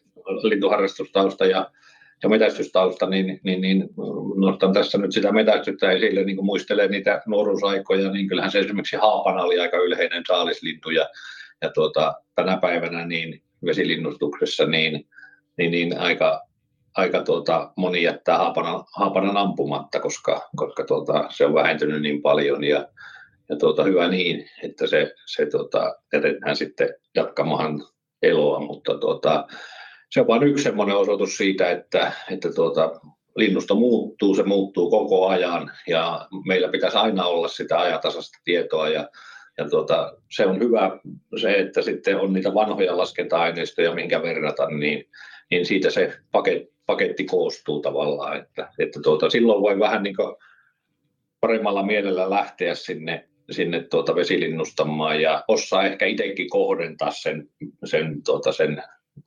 lintuharrastustausta 0.42 1.47
ja, 1.47 1.71
ja 2.22 2.29
metästystausta, 2.29 3.07
niin, 3.07 3.40
niin, 3.44 3.61
niin 3.61 3.88
nostan 4.37 4.72
tässä 4.72 4.98
nyt 4.98 5.12
sitä 5.12 5.33
metästystä 5.33 5.90
esille, 5.90 6.24
niin 6.24 6.37
kun 6.37 6.44
muistelee 6.44 6.88
niitä 6.88 7.22
nuoruusaikoja, 7.26 8.11
niin 8.11 8.29
kyllähän 8.29 8.50
se 8.50 8.59
esimerkiksi 8.59 8.96
haapana 8.96 9.42
oli 9.42 9.61
aika 9.61 9.76
yleinen 9.76 10.22
saalislintu, 10.26 10.90
ja, 10.90 11.09
ja 11.62 11.70
tuota, 11.70 12.14
tänä 12.35 12.57
päivänä 12.57 13.07
niin 13.07 13.42
vesilinnustuksessa 13.66 14.66
niin, 14.66 15.09
niin, 15.59 15.70
niin 15.70 15.98
aika, 15.98 16.42
aika 16.96 17.22
tuota, 17.22 17.72
moni 17.76 18.02
jättää 18.02 18.38
haapanan, 18.38 18.85
haapanan 18.96 19.37
ampumatta, 19.37 20.00
koska, 20.00 20.48
koska 20.57 20.85
tuota, 20.85 21.26
se 21.31 21.46
on 21.46 21.55
vähentynyt 21.55 22.02
niin 22.02 22.22
paljon 22.22 22.64
ja, 22.64 22.88
ja 23.48 23.57
tuota, 23.57 23.85
hyvä 23.85 24.09
niin, 24.09 24.50
että 24.62 24.87
se, 24.87 25.14
se 25.26 25.46
tuota, 25.46 25.96
jätetään 26.12 26.57
sitten 26.57 26.94
jatkamaan 27.14 27.83
eloa, 28.22 28.61
mutta 28.61 28.98
tuota, 28.98 29.46
se 30.11 30.21
on 30.21 30.27
vain 30.27 30.42
yksi 30.42 30.64
sellainen 30.64 30.97
osoitus 30.97 31.37
siitä, 31.37 31.71
että, 31.71 32.12
että 32.31 32.53
tuota, 32.53 33.01
linnusto 33.37 33.75
muuttuu, 33.75 34.35
se 34.35 34.42
muuttuu 34.42 34.90
koko 34.90 35.29
ajan 35.29 35.71
ja 35.87 36.29
meillä 36.47 36.69
pitäisi 36.69 36.97
aina 36.97 37.25
olla 37.25 37.49
sitä 37.49 37.79
ajatasasta 37.79 38.38
tietoa 38.45 38.88
ja, 38.88 39.09
ja 39.59 39.69
tuota, 39.71 40.12
se 40.31 40.47
on 40.47 40.59
hyvä 40.59 40.99
se, 41.40 41.55
että 41.55 41.83
sitten 41.83 42.21
on 42.21 42.33
niitä 42.33 42.55
vanhoja 42.55 42.97
laskenta-aineistoja, 42.97 43.95
minkä 43.95 44.23
verrata, 44.23 44.66
niin, 44.71 45.05
niin 45.51 45.66
siitä 45.66 45.90
se 45.90 46.19
paketti 46.33 46.77
paketti 46.87 47.25
koostuu 47.25 47.81
tavallaan, 47.81 48.37
että, 48.37 48.69
että 48.79 49.01
tuota, 49.03 49.31
silloin 49.31 49.62
voi 49.62 49.79
vähän 49.79 50.03
niin 50.03 50.16
paremmalla 51.40 51.83
mielellä 51.83 52.31
lähteä 52.31 52.75
sinne, 52.75 53.29
sinne 53.51 53.83
tuota 53.83 54.14
vesilinnustamaan 54.14 55.23
ja 55.23 55.45
osaa 55.49 55.87
ehkä 55.87 56.07
itsekin 56.07 56.51
kohdentaa 56.51 57.11
sen, 57.11 57.49
sen, 57.85 58.23
tuota, 58.23 58.53
sen 58.53 58.83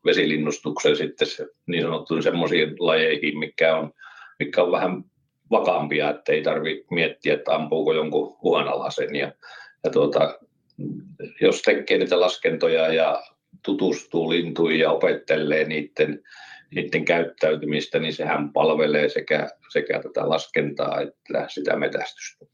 vesilinnustuksen 0.05 0.95
sitten 0.95 1.27
se, 1.27 1.47
niin 1.67 1.83
sanottuun 1.83 2.23
semmoisiin 2.23 2.75
lajeihin, 2.79 3.39
mikä 3.39 3.75
on, 3.75 3.93
mikä 4.39 4.63
on 4.63 4.71
vähän 4.71 5.03
vakaampia, 5.51 6.09
että 6.09 6.31
ei 6.31 6.41
tarvitse 6.41 6.85
miettiä, 6.91 7.33
että 7.33 7.55
ampuuko 7.55 7.93
jonkun 7.93 8.37
uhanalaisen. 8.41 9.15
Ja, 9.15 9.31
ja 9.83 9.89
tuota, 9.91 10.39
jos 11.41 11.61
tekee 11.61 11.97
niitä 11.97 12.19
laskentoja 12.19 12.93
ja 12.93 13.23
tutustuu 13.65 14.29
lintuihin 14.29 14.79
ja 14.79 14.91
opettelee 14.91 15.63
niiden 15.63 16.23
niiden 16.75 17.05
käyttäytymistä, 17.05 17.99
niin 17.99 18.13
sehän 18.13 18.53
palvelee 18.53 19.09
sekä, 19.09 19.49
sekä 19.73 20.01
tätä 20.03 20.29
laskentaa 20.29 21.01
että 21.01 21.45
sitä 21.47 21.75
metästystä. 21.75 22.45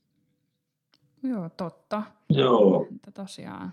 Joo, 1.24 1.50
totta. 1.58 2.04
Joo. 2.30 2.88
Että 2.96 3.12
tosiaan. 3.12 3.72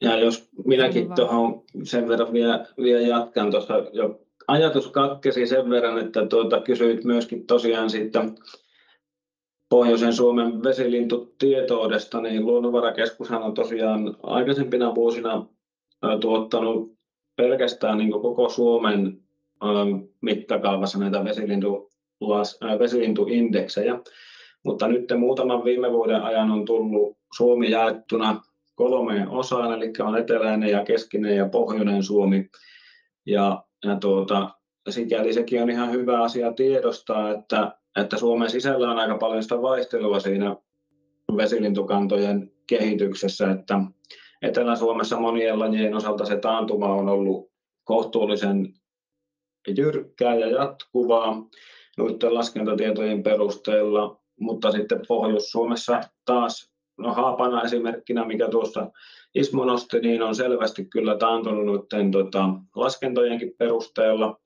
Ja 0.00 0.18
jos 0.18 0.48
minäkin 0.64 1.14
tuohon 1.14 1.62
sen 1.82 2.08
verran 2.08 2.32
vielä, 2.32 2.66
vielä 2.82 3.00
jatkan, 3.00 3.50
tuossa 3.50 3.74
jo. 3.92 4.20
Ajatus 4.48 4.88
katkesi 4.88 5.46
sen 5.46 5.70
verran, 5.70 5.98
että 5.98 6.26
tuota, 6.26 6.60
kysyit 6.60 7.04
myöskin 7.04 7.46
tosiaan 7.46 7.90
siitä 7.90 8.24
Pohjoisen 9.68 10.12
Suomen 10.12 10.62
vesilintutietoudesta, 10.62 12.20
niin 12.20 12.46
Luonnonvarakeskushan 12.46 13.42
on 13.42 13.54
tosiaan 13.54 14.16
aikaisempina 14.22 14.94
vuosina 14.94 15.46
tuottanut 16.20 16.92
pelkästään 17.36 17.98
niin 17.98 18.12
koko 18.12 18.48
Suomen 18.48 19.20
mittakaavassa 20.20 20.98
näitä 20.98 21.24
vesilintu, 21.24 21.90
vesilintuindeksejä. 22.78 24.00
Mutta 24.62 24.88
nyt 24.88 25.04
muutaman 25.18 25.64
viime 25.64 25.92
vuoden 25.92 26.22
ajan 26.22 26.50
on 26.50 26.64
tullut 26.64 27.16
Suomi 27.36 27.70
jaettuna 27.70 28.42
kolmeen 28.80 29.28
osaan, 29.28 29.72
eli 29.72 29.92
on 29.98 30.18
eteläinen 30.18 30.70
ja 30.70 30.84
keskinen 30.84 31.36
ja 31.36 31.48
pohjoinen 31.48 32.02
Suomi. 32.02 32.48
Ja, 33.26 33.64
ja 33.84 33.96
tuota, 33.96 34.50
sikäli 34.88 35.32
sekin 35.32 35.62
on 35.62 35.70
ihan 35.70 35.92
hyvä 35.92 36.22
asia 36.22 36.52
tiedostaa, 36.52 37.30
että, 37.30 37.78
että 38.00 38.16
Suomen 38.16 38.50
sisällä 38.50 38.90
on 38.90 38.98
aika 38.98 39.18
paljon 39.18 39.42
sitä 39.42 39.62
vaihtelua 39.62 40.20
siinä 40.20 40.56
vesilintukantojen 41.36 42.52
kehityksessä, 42.66 43.50
että 43.50 43.80
Etelä-Suomessa 44.42 45.20
monien 45.20 45.58
lajien 45.58 45.94
osalta 45.94 46.24
se 46.24 46.36
taantuma 46.36 46.94
on 46.94 47.08
ollut 47.08 47.50
kohtuullisen 47.84 48.74
jyrkkää 49.76 50.34
ja 50.34 50.50
jatkuvaa 50.50 51.48
noiden 51.98 52.34
laskentatietojen 52.34 53.22
perusteella, 53.22 54.20
mutta 54.40 54.72
sitten 54.72 55.00
Pohjois-Suomessa 55.08 56.00
taas, 56.24 56.69
no 57.00 57.14
Haapana 57.14 57.62
esimerkkinä, 57.62 58.24
mikä 58.24 58.48
tuossa 58.48 58.90
Ismo 59.34 59.64
nosti, 59.64 60.00
niin 60.00 60.22
on 60.22 60.34
selvästi 60.34 60.84
kyllä 60.84 61.16
taantunut 61.16 61.88
tota, 62.12 62.48
laskentojenkin 62.76 63.54
perusteella, 63.58 64.40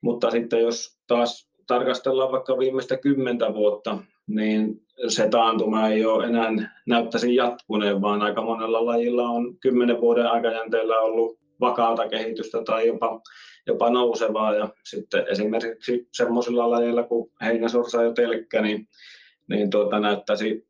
mutta 0.00 0.30
sitten 0.30 0.60
jos 0.60 0.98
taas 1.06 1.48
tarkastellaan 1.66 2.32
vaikka 2.32 2.58
viimeistä 2.58 2.96
kymmentä 2.96 3.54
vuotta, 3.54 3.98
niin 4.26 4.80
se 5.08 5.28
taantuma 5.28 5.88
ei 5.88 6.04
ole 6.04 6.26
enää 6.26 6.80
näyttäisi 6.86 7.34
jatkuneen, 7.34 8.00
vaan 8.00 8.22
aika 8.22 8.42
monella 8.42 8.86
lajilla 8.86 9.28
on 9.28 9.58
kymmenen 9.58 10.00
vuoden 10.00 10.26
aikajänteellä 10.26 11.00
ollut 11.00 11.38
vakaata 11.60 12.08
kehitystä 12.08 12.62
tai 12.64 12.86
jopa 12.86 13.20
jopa 13.68 13.90
nousevaa. 13.90 14.54
Ja 14.54 14.68
sitten 14.84 15.24
esimerkiksi 15.28 16.08
semmoisilla 16.12 16.70
lajeilla 16.70 17.02
kuin 17.02 17.30
heinäsorsa 17.44 18.02
ja 18.02 18.12
telkkä, 18.12 18.62
niin, 18.62 18.88
niin 19.48 19.70
tuota, 19.70 20.00
näyttäisi 20.00 20.67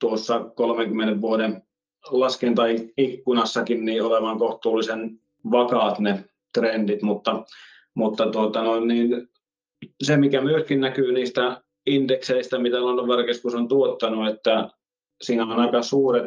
tuossa 0.00 0.40
30 0.40 1.20
vuoden 1.20 1.62
laskentaikkunassakin 2.10 3.84
niin 3.84 4.02
olevan 4.02 4.38
kohtuullisen 4.38 5.20
vakaat 5.50 5.98
ne 5.98 6.24
trendit, 6.54 7.02
mutta, 7.02 7.44
mutta 7.94 8.30
tuota, 8.30 8.62
no, 8.62 8.80
niin 8.80 9.28
se, 10.02 10.16
mikä 10.16 10.40
myöskin 10.40 10.80
näkyy 10.80 11.12
niistä 11.12 11.62
indekseistä, 11.86 12.58
mitä 12.58 12.80
Luonnonvarakeskus 12.80 13.54
on 13.54 13.68
tuottanut, 13.68 14.28
että 14.28 14.70
siinä 15.22 15.42
on 15.42 15.52
aika 15.52 15.82
suuret, 15.82 16.26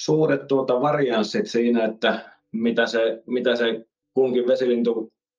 suuret 0.00 0.46
tuota 0.46 0.80
varianssit 0.80 1.46
siinä, 1.46 1.84
että 1.84 2.32
mitä 2.52 2.86
se, 2.86 3.22
mitä 3.26 3.56
se 3.56 3.86
kunkin 4.14 4.46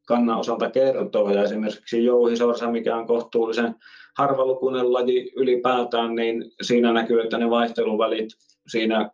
vesilintukannan 0.10 0.40
osalta 0.40 0.70
kertoo. 0.70 1.32
Ja 1.32 1.44
esimerkiksi 1.44 2.06
jouhisorsa, 2.06 2.72
mikä 2.72 2.96
on 2.96 3.08
kohtuullisen 3.08 3.76
harvalukuinen 4.18 4.94
laji 4.94 5.32
ylipäätään, 5.36 6.16
niin 6.16 6.52
siinä 6.62 6.94
näkyy, 6.94 7.22
että 7.22 7.38
ne 7.38 7.50
vaihteluvälit 7.50 8.30
siinä 8.68 9.10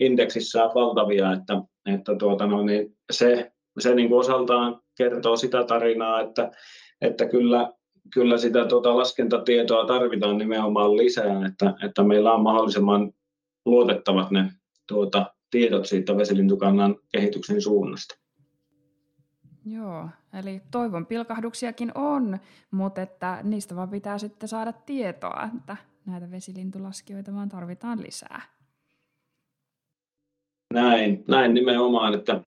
indeksissä 0.00 0.64
on 0.64 0.74
valtavia, 0.74 1.32
että, 1.32 1.62
että 1.86 2.16
tuota, 2.16 2.46
no, 2.46 2.62
niin 2.62 2.96
se, 3.12 3.52
se 3.78 3.94
niin 3.94 4.08
kuin 4.08 4.20
osaltaan 4.20 4.80
kertoo 4.96 5.36
sitä 5.36 5.64
tarinaa, 5.64 6.20
että, 6.20 6.50
että 7.00 7.26
kyllä, 7.26 7.72
kyllä 8.14 8.38
sitä 8.38 8.66
tuota 8.66 8.96
laskentatietoa 8.96 9.86
tarvitaan 9.86 10.38
nimenomaan 10.38 10.96
lisää, 10.96 11.46
että, 11.46 11.74
että 11.86 12.02
meillä 12.02 12.32
on 12.32 12.42
mahdollisimman 12.42 13.12
luotettavat 13.64 14.30
ne 14.30 14.52
tuota, 14.88 15.34
tiedot 15.50 15.86
siitä 15.86 16.16
vesilintukannan 16.16 16.96
kehityksen 17.12 17.62
suunnasta. 17.62 18.14
Joo, 19.66 20.08
eli 20.38 20.62
toivon 20.70 21.06
pilkahduksiakin 21.06 21.92
on, 21.94 22.38
mutta 22.70 23.02
että 23.02 23.40
niistä 23.42 23.76
vaan 23.76 23.90
pitää 23.90 24.18
sitten 24.18 24.48
saada 24.48 24.72
tietoa, 24.72 25.48
että 25.56 25.76
näitä 26.06 26.30
vesilintulaskijoita 26.30 27.34
vaan 27.34 27.48
tarvitaan 27.48 28.02
lisää. 28.02 28.42
Näin, 30.74 31.24
näin 31.28 31.54
nimenomaan, 31.54 32.14
että, 32.14 32.40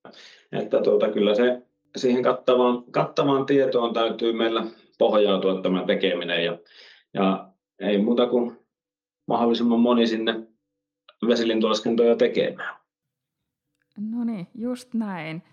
että 0.52 0.82
tuota, 0.82 1.12
kyllä 1.12 1.36
se 1.36 1.62
siihen 1.95 2.23
kattavaan, 2.23 2.84
kattavaan 2.91 3.45
tietoon 3.45 3.93
täytyy 3.93 4.34
meillä 4.34 4.65
pohjautua 4.97 5.62
tämä 5.62 5.84
tekeminen 5.86 6.45
ja, 6.45 6.58
ja 7.13 7.50
ei 7.80 7.97
muuta 7.97 8.28
kuin 8.28 8.58
mahdollisimman 9.28 9.80
moni 9.80 10.08
sinne 10.08 10.47
vesilintulaskentoja 11.28 12.15
tekemään. 12.15 12.76
No 13.97 14.23
niin, 14.23 14.47
just 14.56 14.93
näin. 14.93 15.43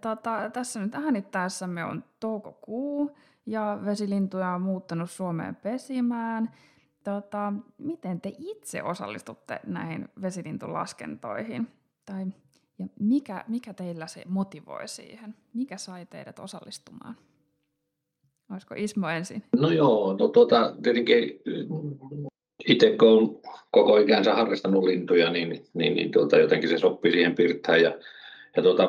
Tota, 0.00 0.50
tässä 0.52 0.80
nyt 0.80 0.94
äänittäessämme 0.94 1.84
on 1.84 2.04
toukokuu 2.20 3.16
ja 3.46 3.78
vesilintuja 3.84 4.48
on 4.48 4.62
muuttanut 4.62 5.10
Suomeen 5.10 5.56
pesimään. 5.56 6.50
Tota, 7.04 7.52
miten 7.78 8.20
te 8.20 8.32
itse 8.38 8.82
osallistutte 8.82 9.60
näihin 9.66 10.08
vesilintulaskentoihin? 10.22 11.68
tai 12.06 12.26
ja 12.78 12.86
mikä, 13.00 13.44
mikä 13.48 13.74
teillä 13.74 14.06
se 14.06 14.22
motivoi 14.28 14.88
siihen? 14.88 15.34
Mikä 15.54 15.76
sai 15.76 16.06
teidät 16.06 16.38
osallistumaan? 16.38 17.16
Olisiko 18.52 18.74
Ismo 18.78 19.08
ensin? 19.08 19.42
No 19.60 19.70
joo, 19.70 20.16
no 20.18 20.28
tuota, 20.28 20.74
tietenkin 20.82 21.40
itse 22.68 22.96
kun 22.98 23.08
olen 23.08 23.28
koko 23.70 23.96
ikänsä 23.96 24.34
harrastanut 24.34 24.84
lintuja, 24.84 25.30
niin, 25.30 25.64
niin, 25.74 25.94
niin 25.94 26.10
tuota, 26.10 26.36
jotenkin 26.36 26.68
se 26.68 26.78
sopii 26.78 27.12
siihen 27.12 27.34
pirttään. 27.34 27.82
Ja, 27.82 27.94
ja 28.56 28.62
tuota, 28.62 28.88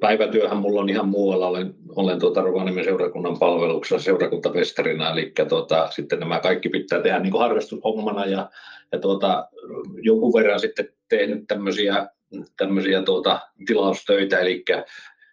päivätyöhän 0.00 0.56
mulla 0.56 0.80
on 0.80 0.88
ihan 0.88 1.08
muualla. 1.08 1.48
Olen, 1.48 1.74
olen 1.88 2.18
tuota 2.18 2.42
Rovaniemen 2.42 2.84
seurakunnan 2.84 3.38
palveluksessa 3.38 4.04
seurakuntapestarina, 4.04 5.10
eli 5.10 5.32
tuota, 5.48 5.88
sitten 5.90 6.20
nämä 6.20 6.40
kaikki 6.40 6.68
pitää 6.68 7.02
tehdä 7.02 7.18
niin 7.18 7.32
kuin 7.32 7.42
harrastushommana. 7.42 8.26
Ja, 8.26 8.50
ja 8.92 8.98
tuota, 8.98 9.48
jonkun 10.02 10.32
verran 10.32 10.60
sitten 10.60 10.88
tehnyt 11.08 11.44
tämmöisiä, 11.48 12.08
tämmöisiä 12.56 13.02
tuota, 13.02 13.40
tilaustöitä, 13.66 14.38
eli, 14.38 14.64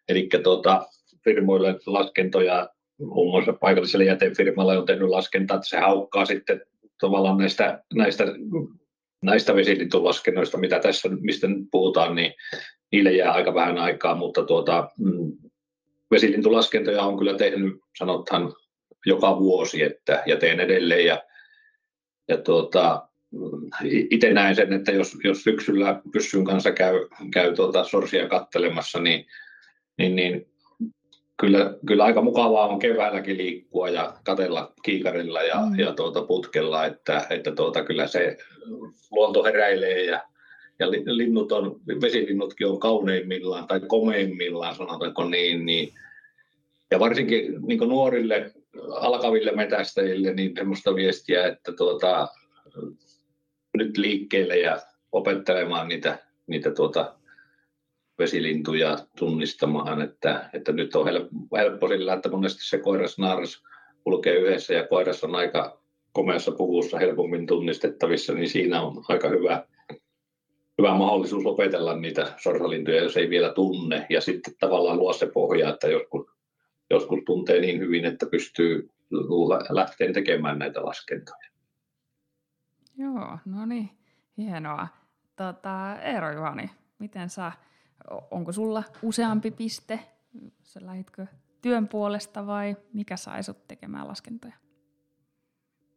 eli 0.09 0.29
tuota, 0.43 0.85
firmoille 1.23 1.79
laskentoja 1.85 2.69
muun 2.99 3.31
muassa 3.31 3.53
paikalliselle 3.53 4.05
jätefirmalle 4.05 4.77
on 4.77 4.85
tehnyt 4.85 5.09
laskentaa, 5.09 5.55
että 5.55 5.67
se 5.67 5.77
haukkaa 5.77 6.25
sitten 6.25 6.61
tavallaan 6.99 7.37
näistä, 7.37 7.83
näistä, 7.93 8.23
näistä 9.23 9.55
vesilintulaskennoista, 9.55 10.57
mitä 10.57 10.79
tässä, 10.79 11.09
mistä 11.21 11.47
nyt 11.47 11.67
puhutaan, 11.71 12.15
niin 12.15 12.33
niille 12.91 13.11
jää 13.11 13.31
aika 13.31 13.53
vähän 13.53 13.77
aikaa, 13.77 14.15
mutta 14.15 14.43
tuota, 14.43 14.89
mm, 14.99 15.31
vesilintulaskentoja 16.11 17.03
on 17.03 17.17
kyllä 17.17 17.33
tehnyt, 17.33 17.79
sanotaan, 17.97 18.53
joka 19.05 19.39
vuosi, 19.39 19.83
että, 19.83 20.23
ja 20.25 20.37
teen 20.37 20.59
edelleen. 20.59 21.05
Ja, 21.05 21.23
ja 22.27 22.37
tuota, 22.37 23.07
itse 24.09 24.33
näen 24.33 24.55
sen, 24.55 24.73
että 24.73 24.91
jos, 24.91 25.17
jos 25.23 25.43
syksyllä 25.43 26.01
pyssyn 26.13 26.45
kanssa 26.45 26.71
käy, 26.71 27.07
käy 27.33 27.55
tuota 27.55 27.83
sorsia 27.83 28.27
kattelemassa, 28.27 28.99
niin, 28.99 29.25
niin, 29.97 30.15
niin 30.15 30.51
kyllä, 31.39 31.73
kyllä 31.87 32.03
aika 32.03 32.21
mukavaa 32.21 32.67
on 32.67 32.79
keväälläkin 32.79 33.37
liikkua 33.37 33.89
ja 33.89 34.13
katella 34.23 34.73
kiikarilla 34.83 35.43
ja, 35.43 35.55
mm. 35.55 35.79
ja 35.79 35.93
tuota 35.93 36.21
putkella, 36.21 36.85
että, 36.85 37.27
että 37.29 37.51
tuota, 37.51 37.83
kyllä 37.83 38.07
se 38.07 38.37
luonto 39.11 39.43
heräilee 39.43 40.03
ja, 40.03 40.23
ja 40.81 40.91
linnut 40.91 41.51
on, 41.51 41.79
vesilinnutkin 42.01 42.67
on 42.67 42.79
kauneimmillaan 42.79 43.67
tai 43.67 43.79
komeimmillaan, 43.79 44.75
sanotaanko 44.75 45.23
niin, 45.23 45.65
niin 45.65 45.93
ja 46.91 46.99
varsinkin 46.99 47.67
niin 47.67 47.79
nuorille 47.79 48.51
alkaville 48.89 49.51
metästäjille 49.51 50.33
niin 50.33 50.51
semmoista 50.55 50.95
viestiä, 50.95 51.47
että 51.47 51.71
tuota, 51.71 52.27
nyt 53.77 53.97
liikkeelle 53.97 54.57
ja 54.57 54.81
opettelemaan 55.11 55.87
niitä, 55.87 56.17
niitä 56.47 56.71
tuota, 56.71 57.15
vesilintuja 58.19 58.97
tunnistamaan, 59.17 60.01
että, 60.01 60.49
että 60.53 60.71
nyt 60.71 60.95
on 60.95 61.05
helppo 61.57 61.87
sillä, 61.87 62.13
että 62.13 62.29
monesti 62.29 62.69
se 62.69 62.77
koiras 62.77 63.17
naaras 63.17 63.63
kulkee 64.03 64.35
yhdessä 64.35 64.73
ja 64.73 64.87
koiras 64.87 65.23
on 65.23 65.35
aika 65.35 65.81
komeassa 66.11 66.51
puvussa 66.51 66.97
helpommin 66.97 67.47
tunnistettavissa, 67.47 68.33
niin 68.33 68.49
siinä 68.49 68.81
on 68.81 69.03
aika 69.07 69.29
hyvä, 69.29 69.63
hyvä 70.77 70.97
mahdollisuus 70.97 71.45
opetella 71.45 71.95
niitä 71.95 72.33
sorsalintuja, 72.37 73.03
jos 73.03 73.17
ei 73.17 73.29
vielä 73.29 73.53
tunne. 73.53 74.05
Ja 74.09 74.21
sitten 74.21 74.53
tavallaan 74.59 74.97
luo 74.97 75.13
se 75.13 75.25
pohja, 75.25 75.69
että 75.69 75.87
joskus, 75.87 76.25
joskus 76.89 77.19
tuntee 77.25 77.61
niin 77.61 77.79
hyvin, 77.79 78.05
että 78.05 78.25
pystyy 78.25 78.89
lähteen 79.69 80.13
tekemään 80.13 80.59
näitä 80.59 80.85
laskentoja. 80.85 81.51
Joo, 82.97 83.37
no 83.45 83.65
niin, 83.65 83.89
hienoa. 84.37 84.87
Tota, 85.35 86.01
Eero 86.01 86.31
Juhani, 86.31 86.69
miten 86.99 87.29
sä 87.29 87.51
onko 88.31 88.51
sulla 88.51 88.83
useampi 89.03 89.51
piste? 89.51 89.99
Sä 90.63 90.79
lähditkö 90.83 91.27
työn 91.61 91.87
puolesta 91.87 92.47
vai 92.47 92.75
mikä 92.93 93.17
sai 93.17 93.43
sut 93.43 93.67
tekemään 93.67 94.07
laskentoja? 94.07 94.53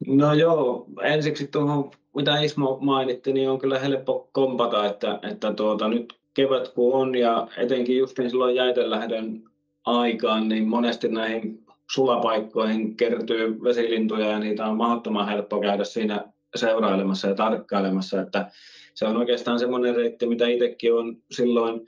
No 0.06 0.32
joo, 0.32 0.86
ensiksi 1.02 1.46
tuohon, 1.46 1.90
mitä 2.14 2.40
Ismo 2.40 2.78
mainitti, 2.80 3.32
niin 3.32 3.50
on 3.50 3.58
kyllä 3.58 3.78
helppo 3.78 4.28
kompata, 4.32 4.86
että, 4.86 5.18
että 5.30 5.52
tuota, 5.52 5.88
nyt 5.88 6.14
kevät 6.34 6.68
kun 6.68 6.94
on 6.94 7.14
ja 7.14 7.48
etenkin 7.56 7.98
just 7.98 8.18
niin 8.18 8.30
silloin 8.30 8.54
jäitelähdön 8.54 9.42
aikaan, 9.84 10.48
niin 10.48 10.68
monesti 10.68 11.08
näihin 11.08 11.64
sulapaikkoihin 11.90 12.96
kertyy 12.96 13.62
vesilintuja 13.62 14.26
ja 14.26 14.38
niitä 14.38 14.66
on 14.66 14.76
mahdottoman 14.76 15.28
helppo 15.28 15.60
käydä 15.60 15.84
siinä 15.84 16.24
seurailemassa 16.54 17.28
ja 17.28 17.34
tarkkailemassa, 17.34 18.20
että 18.20 18.50
se 18.94 19.06
on 19.06 19.16
oikeastaan 19.16 19.58
semmoinen 19.58 19.96
reitti, 19.96 20.26
mitä 20.26 20.46
itsekin 20.48 20.94
on 20.94 21.16
silloin, 21.30 21.86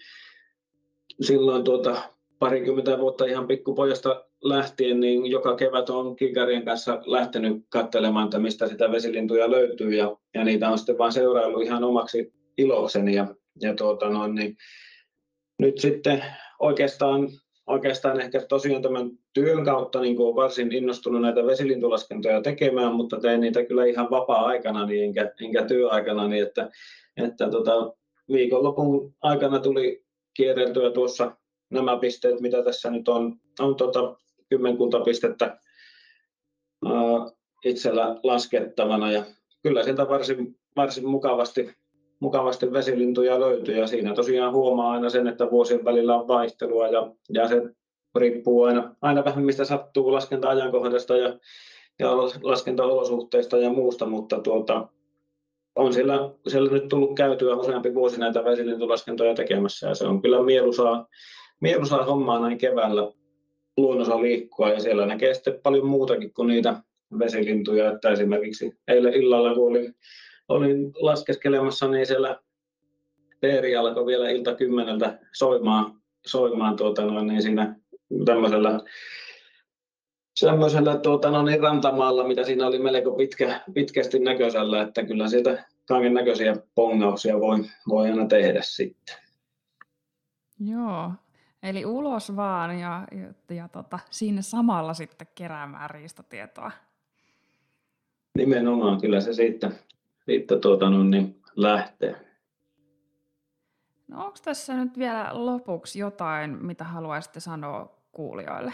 silloin 1.21 1.65
tuota, 1.65 2.03
parikymmentä 2.39 2.99
vuotta 2.99 3.25
ihan 3.25 3.47
pikkupojasta 3.47 4.26
lähtien, 4.44 5.01
niin 5.01 5.27
joka 5.27 5.57
kevät 5.57 5.90
on 5.90 6.16
kikarien 6.16 6.64
kanssa 6.64 7.03
lähtenyt 7.07 7.57
katselemaan, 7.68 8.25
että 8.25 8.38
mistä 8.38 8.68
sitä 8.68 8.92
vesilintuja 8.92 9.51
löytyy 9.51 9.94
ja, 9.94 10.16
ja 10.35 10.44
niitä 10.44 10.70
on 10.70 10.79
sitten 10.79 10.99
vaan 10.99 11.12
seuraillut 11.12 11.62
ihan 11.62 11.85
omaksi 11.85 12.33
ilokseni 12.59 13.14
ja, 13.14 13.35
ja 13.61 13.75
tuota 13.75 14.09
noin, 14.09 14.35
niin 14.35 14.57
nyt 15.59 15.79
sitten 15.79 16.25
oikeastaan, 16.59 17.29
oikeastaan 17.66 18.20
ehkä 18.20 18.40
tosiaan 18.49 18.83
tämän 18.83 19.11
työn 19.35 19.64
kautta 19.64 20.01
niin 20.01 20.16
kuin 20.16 20.37
varsin 20.37 20.72
innostunut 20.72 21.22
näitä 21.22 21.46
vesilintulaskentoja 21.46 22.42
tekemään, 22.42 22.94
mutta 22.94 23.20
teen 23.20 23.40
niitä 23.40 23.64
kyllä 23.64 23.85
ihan 23.85 24.11
vapaa-aikana 24.11 24.87
niin 24.87 25.05
enkä, 25.05 25.33
enkä 25.40 25.64
työaikana, 25.64 26.29
niin 26.29 26.42
että, 26.42 26.70
että 27.16 27.51
tota, 27.51 27.92
viikonlopun 28.33 29.14
aikana 29.22 29.59
tuli 29.59 30.05
kierreltyä 30.35 30.90
tuossa 30.90 31.37
nämä 31.70 31.99
pisteet, 31.99 32.40
mitä 32.40 32.62
tässä 32.62 32.90
nyt 32.90 33.09
on, 33.09 33.37
on 33.61 33.77
tota, 33.77 34.16
kymmenkunta 34.48 35.00
pistettä 35.00 35.59
itsellä 37.64 38.16
laskettavana. 38.22 39.12
Ja 39.12 39.24
kyllä 39.62 39.82
sieltä 39.82 40.09
varsin, 40.09 40.59
varsin 40.76 41.09
mukavasti, 41.09 41.70
mukavasti 42.20 42.72
vesilintuja 42.72 43.40
löytyy. 43.40 43.78
Ja 43.78 43.87
siinä 43.87 44.14
tosiaan 44.14 44.52
huomaa 44.52 44.92
aina 44.92 45.11
sen, 45.11 45.26
että 45.26 45.50
vuosien 45.50 45.85
välillä 45.85 46.16
on 46.16 46.28
vaihtelua 46.28 46.88
ja, 46.88 47.12
ja 47.28 47.48
se 47.48 47.62
riippuu 48.16 48.62
aina, 48.62 48.94
aina 49.02 49.24
vähän 49.24 49.44
mistä 49.44 49.64
sattuu 49.64 50.12
laskenta-ajankohdasta 50.12 51.16
ja, 51.16 51.38
ja 51.98 52.16
laskentaolosuhteista 52.42 53.59
ja 53.59 53.70
muusta, 53.70 54.06
mutta 54.06 54.40
tuota, 54.40 54.88
on 55.76 55.92
siellä, 55.92 56.30
siellä 56.48 56.70
nyt 56.70 56.88
tullut 56.88 57.16
käytyä 57.16 57.56
useampi 57.56 57.94
vuosi 57.94 58.20
näitä 58.20 58.44
vesilintulaskentoja 58.44 59.35
tekemässä. 59.35 59.88
Ja 59.88 59.94
se 59.94 60.06
on 60.06 60.22
kyllä 60.22 60.42
mieluisaa, 60.42 61.06
mieluisaa 61.61 62.04
hommaa 62.04 62.40
näin 62.40 62.59
keväällä 62.59 63.12
luonnossa 63.77 64.23
liikkua 64.23 64.71
ja 64.71 64.81
siellä 64.81 65.07
näkee 65.07 65.35
sitten 65.35 65.61
paljon 65.62 65.87
muutakin 65.87 66.33
kuin 66.33 66.49
niitä 66.49 66.83
vesilintuja, 67.19 67.93
että 67.93 68.11
esimerkiksi 68.11 68.73
eilen 68.89 69.15
illalla 69.15 69.55
kun 69.55 69.69
olin, 69.71 69.95
olin 70.49 70.93
laskeskelemassa, 71.01 71.89
niin 71.89 72.07
siellä 72.07 72.41
Peeri 73.41 73.77
alkoi 73.77 74.07
vielä 74.07 74.31
ilta 74.31 74.55
kymmeneltä 74.55 75.19
soimaan, 75.33 76.03
soimaan 76.27 76.77
tuota 76.77 77.05
noin, 77.05 77.27
niin 77.27 77.43
siinä 77.43 77.77
tämmöisellä 78.25 78.81
semmoisella 80.37 80.97
tuota, 80.97 81.31
no 81.31 81.43
niin, 81.43 81.61
rantamaalla, 81.61 82.29
mitä 82.29 82.45
siinä 82.45 82.67
oli 82.67 82.79
melko 82.79 83.12
pitkä, 83.12 83.61
pitkästi 83.75 84.19
näköisellä, 84.19 84.83
että 84.83 85.05
kyllä 85.05 85.29
sieltä 85.29 85.65
kaiken 85.89 86.15
näköisiä 86.15 86.57
pongauksia 86.75 87.41
voi, 87.41 87.59
voi 87.89 88.11
aina 88.11 88.27
tehdä 88.27 88.61
sitten. 88.62 89.17
Joo, 90.61 91.11
eli 91.66 91.87
ulos 91.87 92.37
vaan 92.37 92.79
ja, 92.79 93.05
ja, 93.12 93.55
ja 93.55 93.68
tota, 93.68 93.98
siinä 94.11 94.42
samalla 94.42 94.94
sitten 94.94 95.26
keräämään 95.35 95.90
riistatietoa. 95.90 96.70
Nimenomaan, 98.38 99.01
kyllä 99.01 99.20
se 99.20 99.32
siitä, 99.32 99.70
siitä 100.24 100.59
tuota, 100.59 100.91
no, 100.91 101.05
niin 101.05 101.41
lähtee. 101.57 102.16
No 104.09 104.24
onko 104.24 104.38
tässä 104.45 104.74
nyt 104.74 104.99
vielä 104.99 105.28
lopuksi 105.32 105.99
jotain, 105.99 106.66
mitä 106.66 106.84
haluaisitte 106.84 107.41
sanoa 107.41 107.97
kuulijoille? 108.12 108.72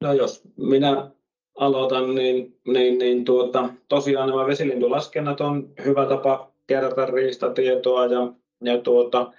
No 0.00 0.12
jos 0.12 0.42
minä 0.56 1.10
aloitan, 1.58 2.14
niin, 2.14 2.60
niin, 2.66 2.98
niin 2.98 3.24
tuota, 3.24 3.68
tosiaan 3.88 4.28
nämä 4.28 4.46
vesilintulaskennat 4.46 5.40
on 5.40 5.72
hyvä 5.84 6.06
tapa 6.06 6.50
kerätä 6.66 7.06
riistatietoa 7.06 8.06
ja, 8.06 8.32
ja 8.64 8.78
tuota, 8.78 9.32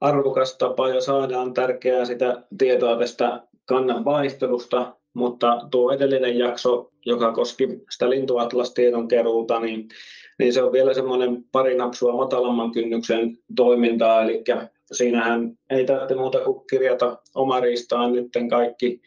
arvokas 0.00 0.56
tapa 0.58 0.88
ja 0.88 1.00
saadaan 1.00 1.54
tärkeää 1.54 2.04
sitä 2.04 2.42
tietoa 2.58 2.98
tästä 2.98 3.42
kannan 3.64 4.04
vaihtelusta, 4.04 4.96
mutta 5.14 5.60
tuo 5.70 5.92
edellinen 5.92 6.38
jakso, 6.38 6.90
joka 7.06 7.32
koski 7.32 7.68
sitä 7.90 8.10
lintuatlastiedon 8.10 9.08
keruuta, 9.08 9.60
niin, 9.60 9.88
niin 10.38 10.52
se 10.52 10.62
on 10.62 10.72
vielä 10.72 10.94
semmoinen 10.94 11.44
pari 11.52 11.76
napsua 11.76 12.16
matalamman 12.16 12.72
kynnyksen 12.72 13.38
toimintaa, 13.56 14.22
eli 14.22 14.44
siinähän 14.92 15.58
ei 15.70 15.84
tarvitse 15.84 16.14
muuta 16.14 16.40
kuin 16.40 16.66
kirjata 16.70 17.18
oma 17.34 17.60
riistaan 17.60 18.12
nyt 18.12 18.28
kaikki 18.50 19.00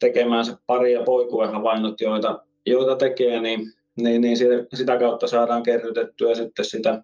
tekemäänsä 0.00 0.56
pari- 0.66 0.92
ja 0.92 1.02
poikuehavainnot, 1.02 2.00
joita, 2.00 2.44
joita 2.66 2.96
tekee, 2.96 3.40
niin, 3.40 3.72
niin, 3.96 4.20
niin 4.20 4.36
sitä 4.74 4.98
kautta 4.98 5.26
saadaan 5.26 5.62
kerrytettyä 5.62 6.34
sitten 6.34 6.64
sitä 6.64 7.02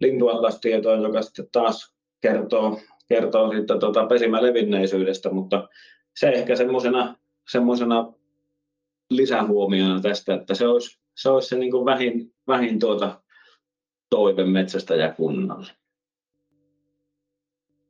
lintuatlastietoa, 0.00 0.96
joka 0.96 1.22
sitten 1.22 1.48
taas 1.52 1.94
kertoo, 2.20 2.80
kertoo 3.08 3.52
sitten 3.52 3.80
tota 3.80 4.06
pesimälevinneisyydestä, 4.06 5.30
mutta 5.30 5.68
se 6.16 6.28
ehkä 6.28 6.56
semmoisena 6.56 7.16
semmoisena 7.50 8.12
lisähuomiona 9.10 10.00
tästä, 10.00 10.34
että 10.34 10.54
se 10.54 10.66
olisi 10.66 11.00
se, 11.16 11.28
olisi 11.28 11.48
se 11.48 11.58
niin 11.58 11.70
kuin 11.70 11.84
vähin, 11.84 12.34
vähin 12.46 12.78
tuota 12.78 13.20
toive 14.10 14.44
metsästäjäkunnalle. 14.44 15.72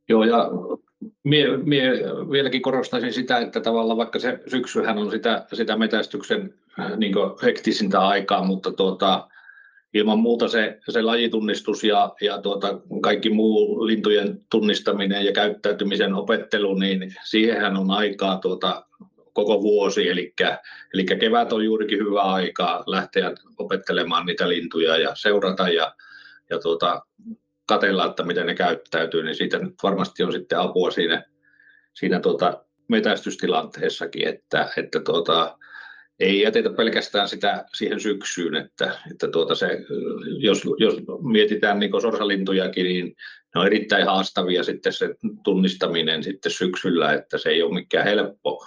Joo, 0.09 0.24
ja 0.24 0.51
mie, 1.24 1.57
mie 1.57 1.91
vieläkin 2.31 2.62
korostaisin 2.62 3.12
sitä, 3.12 3.39
että 3.39 3.61
tavallaan 3.61 3.97
vaikka 3.97 4.18
se 4.18 4.41
syksyhän 4.47 4.99
on 4.99 5.11
sitä, 5.11 5.47
sitä 5.53 5.76
metästyksen 5.76 6.55
äh, 6.81 6.97
niin 6.97 7.14
hektisintä 7.43 8.01
aikaa, 8.01 8.45
mutta 8.45 8.72
tuota, 8.72 9.28
ilman 9.95 10.18
muuta 10.18 10.49
se, 10.49 10.78
se 10.88 11.03
lajitunnistus 11.03 11.84
ja, 11.84 12.14
ja 12.20 12.38
tuota, 12.38 12.80
kaikki 13.03 13.30
muu 13.30 13.86
lintujen 13.86 14.41
tunnistaminen 14.51 15.24
ja 15.24 15.32
käyttäytymisen 15.32 16.14
opettelu, 16.14 16.74
niin 16.74 17.14
siihenhän 17.24 17.76
on 17.76 17.91
aikaa 17.91 18.38
tuota, 18.38 18.86
koko 19.32 19.62
vuosi, 19.62 20.09
eli, 20.09 20.34
eli 20.95 21.05
kevät 21.05 21.53
on 21.53 21.64
juurikin 21.64 21.99
hyvä 21.99 22.22
aika 22.22 22.84
lähteä 22.86 23.32
opettelemaan 23.59 24.26
niitä 24.26 24.49
lintuja 24.49 24.97
ja 24.97 25.14
seurata 25.14 25.68
ja, 25.68 25.95
ja 26.51 26.59
tuota, 26.59 27.03
katella, 27.66 28.07
että 28.07 28.22
miten 28.22 28.47
ne 28.47 28.55
käyttäytyy, 28.55 29.22
niin 29.22 29.34
siitä 29.34 29.59
nyt 29.59 29.74
varmasti 29.82 30.22
on 30.22 30.32
sitten 30.32 30.59
apua 30.59 30.91
siinä, 30.91 31.24
siinä 31.95 32.20
tuota 32.20 32.64
metästystilanteessakin, 32.88 34.28
että, 34.28 34.68
että 34.76 35.01
tuota, 35.01 35.59
ei 36.20 36.40
jätetä 36.40 36.70
pelkästään 36.70 37.28
sitä 37.28 37.64
siihen 37.74 38.00
syksyyn, 38.00 38.56
että, 38.56 38.98
että 39.10 39.28
tuota 39.28 39.54
se, 39.54 39.80
jos, 40.38 40.62
jos 40.78 40.94
mietitään 41.22 41.78
niin 41.78 42.02
sorsalintujakin, 42.02 42.84
niin 42.84 43.16
ne 43.54 43.60
on 43.60 43.66
erittäin 43.66 44.06
haastavia 44.06 44.64
sitten 44.64 44.92
se 44.92 45.14
tunnistaminen 45.44 46.22
sitten 46.22 46.52
syksyllä, 46.52 47.12
että 47.12 47.38
se 47.38 47.48
ei 47.48 47.62
ole 47.62 47.74
mikään 47.74 48.04
helppo, 48.04 48.66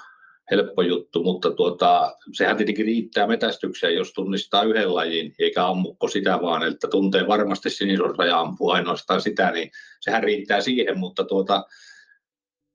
helppo 0.52 0.82
juttu, 0.82 1.24
mutta 1.24 1.52
tuota, 1.52 2.16
sehän 2.34 2.58
tietenkin 2.58 2.86
riittää 2.86 3.28
metästykseen, 3.28 3.96
jos 3.96 4.14
tunnistaa 4.14 4.64
yhden 4.64 4.96
lajin, 4.96 5.36
eikä 5.40 5.68
ammukko 5.68 6.08
sitä 6.08 6.40
vaan, 6.42 6.64
että 6.68 6.88
tuntee 6.88 7.28
varmasti 7.28 7.70
sinisorsa 7.70 8.26
ja 8.26 8.40
ampuu 8.40 8.70
ainoastaan 8.70 9.22
sitä, 9.22 9.52
niin 9.52 9.72
sehän 10.00 10.24
riittää 10.24 10.62
siihen, 10.62 11.00
mutta 11.00 11.24
tuota, 11.24 11.66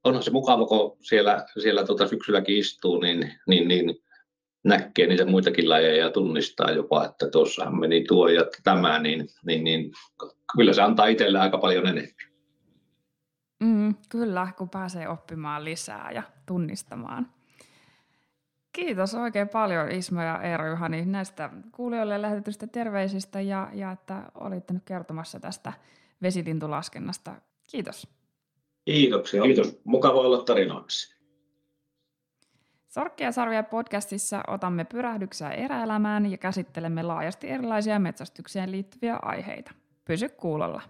onhan 0.05 0.23
se 0.23 0.31
mukava, 0.31 0.67
kun 0.67 0.97
siellä, 1.03 1.45
siellä 1.63 1.85
tuota 1.85 2.09
syksylläkin 2.09 2.59
istuu, 2.59 3.01
niin, 3.01 3.33
niin, 3.47 3.69
niin 3.69 3.95
näkee 4.69 5.07
niitä 5.07 5.25
muitakin 5.25 5.69
lajeja 5.69 6.05
ja 6.05 6.11
tunnistaa 6.11 6.71
jopa, 6.71 7.05
että 7.05 7.31
tuossahan 7.31 7.81
meni 7.81 8.05
tuo 8.05 8.29
ja 8.29 8.45
tämä, 8.65 8.99
niin, 8.99 9.29
niin, 9.47 9.65
niin 9.65 9.93
kyllä 10.57 10.73
se 10.73 10.83
antaa 10.83 11.07
itselle 11.07 11.39
aika 11.39 11.59
paljon 11.59 11.87
enemmän. 11.87 12.15
Mm, 13.61 13.95
kyllä, 14.09 14.49
kun 14.59 14.71
pääsee 14.71 15.09
oppimaan 15.09 15.65
lisää 15.65 16.11
ja 16.15 16.23
tunnistamaan. 16.47 17.27
Kiitos 18.73 19.15
oikein 19.15 19.49
paljon 19.49 19.91
Isma 19.91 20.25
ja 20.25 20.43
Eero 20.43 20.71
Juhani 20.71 21.07
näistä 21.07 21.51
kuulijoille 21.73 22.23
lähetetystä 22.23 22.67
terveisistä 22.67 23.41
ja, 23.41 23.69
ja 23.73 23.93
että 23.93 24.23
olitte 24.35 24.75
nyt 24.75 24.83
kertomassa 24.85 25.41
tästä 25.41 25.73
vesitintulaskennasta. 26.23 27.35
Kiitos. 27.71 28.09
Kiitoksia. 28.85 29.43
Kiitos. 29.43 29.81
Mukava 29.85 30.21
olla 30.21 30.43
tarinoimassa. 30.43 31.18
Sorkkia 32.89 33.33
sarvia 33.33 33.63
podcastissa 33.63 34.43
otamme 34.47 34.85
pyrähdyksiä 34.85 35.51
eräelämään 35.51 36.31
ja 36.31 36.39
käsittelemme 36.39 37.03
laajasti 37.03 37.51
erilaisia 37.51 37.99
metsästykseen 37.99 38.73
liittyviä 38.73 39.17
aiheita. 39.23 39.73
Pysy 40.05 40.29
kuulolla. 40.29 40.83